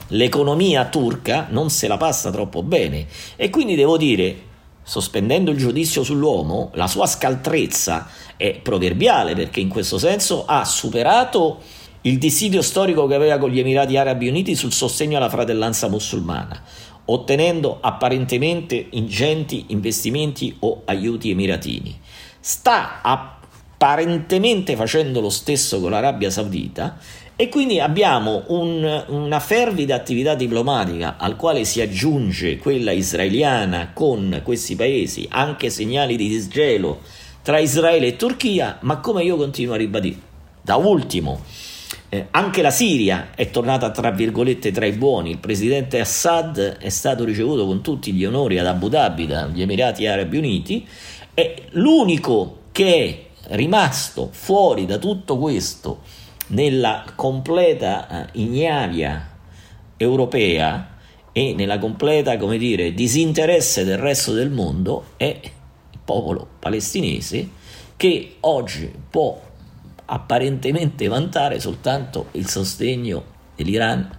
l'economia 0.08 0.84
turca 0.84 1.46
non 1.48 1.70
se 1.70 1.88
la 1.88 1.96
passa 1.96 2.30
troppo 2.30 2.62
bene 2.62 3.06
e 3.36 3.48
quindi 3.48 3.74
devo 3.74 3.96
dire 3.96 4.48
sospendendo 4.82 5.50
il 5.50 5.56
giudizio 5.56 6.02
sull'uomo, 6.02 6.70
la 6.74 6.86
sua 6.86 7.06
scaltrezza 7.06 8.08
è 8.36 8.58
proverbiale 8.60 9.34
perché 9.34 9.60
in 9.60 9.68
questo 9.68 9.98
senso 9.98 10.44
ha 10.46 10.64
superato 10.64 11.60
il 12.02 12.18
dissidio 12.18 12.62
storico 12.62 13.06
che 13.06 13.14
aveva 13.14 13.38
con 13.38 13.50
gli 13.50 13.58
Emirati 13.58 13.96
Arabi 13.96 14.28
Uniti 14.28 14.54
sul 14.54 14.72
sostegno 14.72 15.18
alla 15.18 15.28
fratellanza 15.28 15.88
musulmana, 15.88 16.62
ottenendo 17.04 17.78
apparentemente 17.80 18.86
ingenti 18.90 19.66
investimenti 19.68 20.56
o 20.60 20.82
aiuti 20.86 21.30
emiratini. 21.30 22.00
Sta 22.40 23.02
apparentemente 23.02 24.76
facendo 24.76 25.20
lo 25.20 25.28
stesso 25.28 25.78
con 25.80 25.90
l'Arabia 25.90 26.30
Saudita 26.30 26.96
e 27.40 27.48
quindi 27.48 27.80
abbiamo 27.80 28.42
un, 28.48 29.04
una 29.06 29.40
fervida 29.40 29.94
attività 29.94 30.34
diplomatica 30.34 31.16
al 31.16 31.36
quale 31.36 31.64
si 31.64 31.80
aggiunge 31.80 32.58
quella 32.58 32.90
israeliana 32.92 33.92
con 33.94 34.42
questi 34.44 34.76
paesi, 34.76 35.26
anche 35.30 35.70
segnali 35.70 36.16
di 36.16 36.28
disgelo 36.28 37.00
tra 37.40 37.58
Israele 37.58 38.08
e 38.08 38.16
Turchia, 38.16 38.76
ma 38.82 38.98
come 38.98 39.22
io 39.22 39.36
continuo 39.36 39.72
a 39.72 39.78
ribadire. 39.78 40.18
Da 40.60 40.76
ultimo, 40.76 41.40
eh, 42.10 42.26
anche 42.30 42.60
la 42.60 42.70
Siria 42.70 43.30
è 43.34 43.48
tornata 43.48 43.90
tra 43.90 44.10
virgolette 44.10 44.70
tra 44.70 44.84
i 44.84 44.92
buoni, 44.92 45.30
il 45.30 45.38
presidente 45.38 45.98
Assad 45.98 46.76
è 46.78 46.90
stato 46.90 47.24
ricevuto 47.24 47.64
con 47.64 47.80
tutti 47.80 48.12
gli 48.12 48.26
onori 48.26 48.58
ad 48.58 48.66
Abu 48.66 48.90
Dhabi 48.90 49.26
dagli 49.26 49.62
Emirati 49.62 50.06
Arabi 50.06 50.36
Uniti 50.36 50.86
e 51.32 51.68
l'unico 51.70 52.64
che 52.70 53.30
è 53.40 53.54
rimasto 53.54 54.28
fuori 54.30 54.84
da 54.84 54.98
tutto 54.98 55.38
questo 55.38 56.19
nella 56.50 57.04
completa 57.14 58.26
eh, 58.26 58.28
ignavia 58.40 59.28
europea 59.96 60.96
e 61.32 61.54
nella 61.54 61.78
completa, 61.78 62.36
come 62.36 62.58
dire, 62.58 62.92
disinteresse 62.92 63.84
del 63.84 63.98
resto 63.98 64.32
del 64.32 64.50
mondo 64.50 65.10
è 65.16 65.40
il 65.42 65.98
popolo 66.04 66.46
palestinese 66.58 67.48
che 67.96 68.36
oggi 68.40 68.90
può 69.10 69.40
apparentemente 70.06 71.06
vantare 71.06 71.60
soltanto 71.60 72.28
il 72.32 72.48
sostegno 72.48 73.22
dell'Iran 73.54 74.18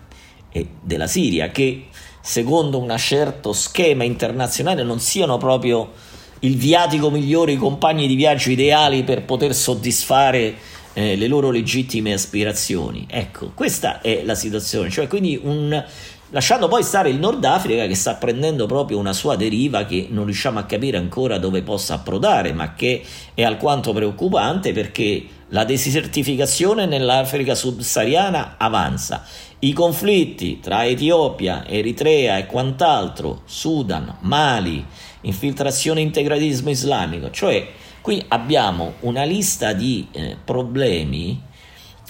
e 0.51 0.67
della 0.81 1.07
Siria, 1.07 1.49
che 1.49 1.87
secondo 2.21 2.79
un 2.79 2.93
certo 2.97 3.51
schema 3.51 4.03
internazionale 4.03 4.83
non 4.83 4.99
siano 4.99 5.37
proprio 5.37 5.91
il 6.39 6.55
viatico 6.55 7.09
migliore, 7.09 7.53
i 7.53 7.57
compagni 7.57 8.07
di 8.07 8.15
viaggio 8.15 8.51
ideali 8.51 9.03
per 9.03 9.23
poter 9.25 9.53
soddisfare 9.53 10.55
eh, 10.93 11.15
le 11.15 11.27
loro 11.27 11.51
legittime 11.51 12.13
aspirazioni. 12.13 13.05
Ecco, 13.09 13.51
questa 13.53 14.01
è 14.01 14.23
la 14.23 14.35
situazione, 14.35 14.89
cioè 14.89 15.07
quindi 15.07 15.39
un, 15.41 15.83
lasciando 16.29 16.67
poi 16.67 16.83
stare 16.83 17.09
il 17.09 17.19
Nord 17.19 17.43
Africa 17.43 17.87
che 17.87 17.95
sta 17.95 18.15
prendendo 18.15 18.65
proprio 18.65 18.97
una 18.97 19.13
sua 19.13 19.35
deriva 19.35 19.85
che 19.85 20.07
non 20.09 20.25
riusciamo 20.25 20.59
a 20.59 20.63
capire 20.63 20.97
ancora 20.97 21.37
dove 21.37 21.61
possa 21.61 21.95
approdare, 21.95 22.53
ma 22.53 22.73
che 22.73 23.03
è 23.33 23.43
alquanto 23.43 23.93
preoccupante 23.93 24.73
perché 24.73 25.25
la 25.49 25.65
desertificazione 25.65 26.85
nell'Africa 26.85 27.55
subsahariana 27.55 28.55
avanza. 28.57 29.25
I 29.59 29.73
conflitti 29.73 30.59
tra 30.59 30.85
Etiopia, 30.85 31.67
Eritrea 31.67 32.37
e 32.37 32.45
quant'altro, 32.45 33.41
Sudan, 33.45 34.17
Mali, 34.21 34.83
infiltrazione 35.21 36.01
integralismo 36.01 36.69
islamico, 36.69 37.29
cioè 37.29 37.67
Qui 38.01 38.23
abbiamo 38.29 38.93
una 39.01 39.23
lista 39.23 39.73
di 39.73 40.07
eh, 40.11 40.37
problemi 40.43 41.41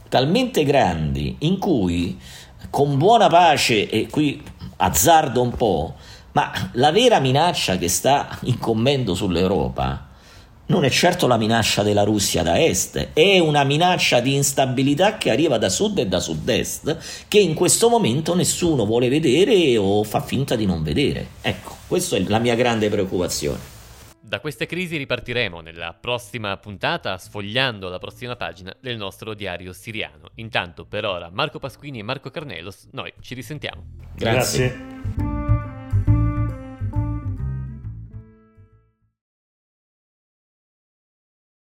talmente 0.08 0.64
grandi 0.64 1.36
in 1.40 1.58
cui 1.58 2.20
con 2.70 2.98
buona 2.98 3.28
pace, 3.28 3.90
e 3.90 4.08
qui 4.10 4.42
azzardo 4.78 5.42
un 5.42 5.52
po', 5.52 5.96
Ma 6.34 6.52
la 6.74 6.92
vera 6.92 7.20
minaccia 7.20 7.78
che 7.78 7.90
sta 7.90 8.40
incombendo 8.44 9.14
sull'Europa 9.14 10.08
non 10.68 10.86
è 10.86 10.90
certo 10.90 11.28
la 11.28 11.36
minaccia 11.36 11.84
della 11.84 12.04
Russia 12.04 12.44
da 12.44 12.58
est, 12.58 13.10
è 13.12 13.40
una 13.40 13.66
minaccia 13.66 14.22
di 14.22 14.36
instabilità 14.36 15.18
che 15.18 15.30
arriva 15.30 15.58
da 15.58 15.68
sud 15.68 15.98
e 15.98 16.08
da 16.08 16.22
sud-est 16.22 17.26
che 17.28 17.40
in 17.40 17.54
questo 17.54 17.90
momento 17.90 18.34
nessuno 18.34 18.86
vuole 18.86 19.10
vedere 19.10 19.76
o 19.76 20.02
fa 20.06 20.22
finta 20.22 20.56
di 20.56 20.66
non 20.66 20.82
vedere. 20.82 21.28
Ecco, 21.42 21.76
questa 21.88 22.16
è 22.16 22.24
la 22.26 22.40
mia 22.40 22.56
grande 22.56 22.88
preoccupazione. 22.88 23.71
Da 24.24 24.40
queste 24.40 24.68
crisi 24.68 24.98
ripartiremo 24.98 25.62
nella 25.62 25.94
prossima 26.00 26.56
puntata, 26.58 27.18
sfogliando 27.18 27.90
la 27.90 27.98
prossima 27.98 28.36
pagina 28.36 28.74
del 28.80 28.96
nostro 28.96 29.34
diario 29.34 29.74
siriano. 29.74 30.30
Intanto, 30.36 30.86
per 30.86 31.06
ora, 31.06 31.30
Marco 31.32 31.58
Pasquini 31.58 32.00
e 32.00 32.04
Marco 32.04 32.30
Carnelos, 32.30 32.88
noi 32.92 33.12
ci 33.20 33.34
risentiamo. 33.34 33.84
Grazie. 34.16 34.68
Grazie. 34.70 35.31